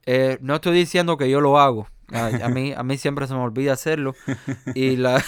Eh, 0.06 0.38
no 0.40 0.54
estoy 0.54 0.78
diciendo 0.78 1.18
que 1.18 1.32
yo 1.32 1.42
lo 1.42 1.60
hago. 1.60 1.88
A, 2.14 2.48
mí, 2.50 2.74
a 2.76 2.84
mí 2.84 2.98
siempre 2.98 3.28
se 3.28 3.34
me 3.34 3.40
olvida 3.40 3.74
hacerlo. 3.74 4.16
Y 4.76 4.96
la, 4.96 5.24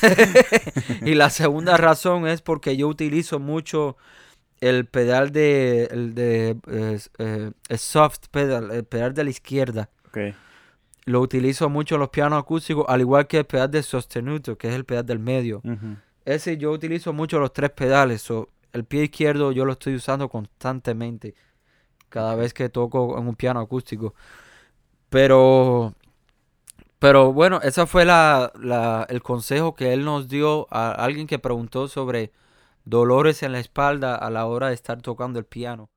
y 1.01 1.15
la 1.15 1.29
segunda 1.29 1.77
razón 1.77 2.27
es 2.27 2.41
porque 2.41 2.77
yo 2.77 2.87
utilizo 2.87 3.39
mucho 3.39 3.97
el 4.61 4.85
pedal 4.85 5.31
de, 5.31 5.85
el 5.91 6.15
de 6.15 6.57
eh, 7.19 7.77
soft 7.77 8.27
pedal, 8.31 8.71
el 8.71 8.83
pedal 8.85 9.13
de 9.13 9.23
la 9.23 9.29
izquierda. 9.29 9.89
Lo 11.05 11.21
utilizo 11.21 11.69
mucho 11.69 11.95
en 11.95 12.01
los 12.01 12.09
pianos 12.09 12.39
acústicos, 12.39 12.85
al 12.87 13.01
igual 13.01 13.27
que 13.27 13.39
el 13.39 13.45
pedal 13.45 13.69
de 13.69 13.83
sostenuto, 13.83 14.57
que 14.57 14.69
es 14.69 14.73
el 14.73 14.85
pedal 14.85 15.05
del 15.05 15.19
medio. 15.19 15.61
Ese 16.23 16.57
yo 16.57 16.71
utilizo 16.71 17.13
mucho 17.13 17.39
los 17.39 17.53
tres 17.53 17.69
pedales. 17.71 18.27
el 18.73 18.85
pie 18.85 19.03
izquierdo 19.03 19.51
yo 19.51 19.65
lo 19.65 19.73
estoy 19.73 19.95
usando 19.95 20.29
constantemente. 20.29 21.35
Cada 22.09 22.35
vez 22.35 22.53
que 22.53 22.69
toco 22.69 23.19
en 23.19 23.27
un 23.27 23.35
piano 23.35 23.59
acústico. 23.59 24.15
Pero. 25.09 25.93
Pero 26.99 27.33
bueno, 27.33 27.59
ese 27.61 27.85
fue 27.85 28.05
la, 28.05 28.51
el 29.09 29.21
consejo 29.21 29.75
que 29.75 29.93
él 29.93 30.05
nos 30.05 30.27
dio 30.27 30.67
a 30.71 30.91
alguien 30.91 31.27
que 31.27 31.39
preguntó 31.39 31.87
sobre 31.87 32.31
dolores 32.85 33.43
en 33.43 33.51
la 33.51 33.59
espalda 33.59 34.15
a 34.15 34.29
la 34.29 34.45
hora 34.45 34.69
de 34.69 34.75
estar 34.75 35.01
tocando 35.01 35.39
el 35.39 35.45
piano. 35.45 35.89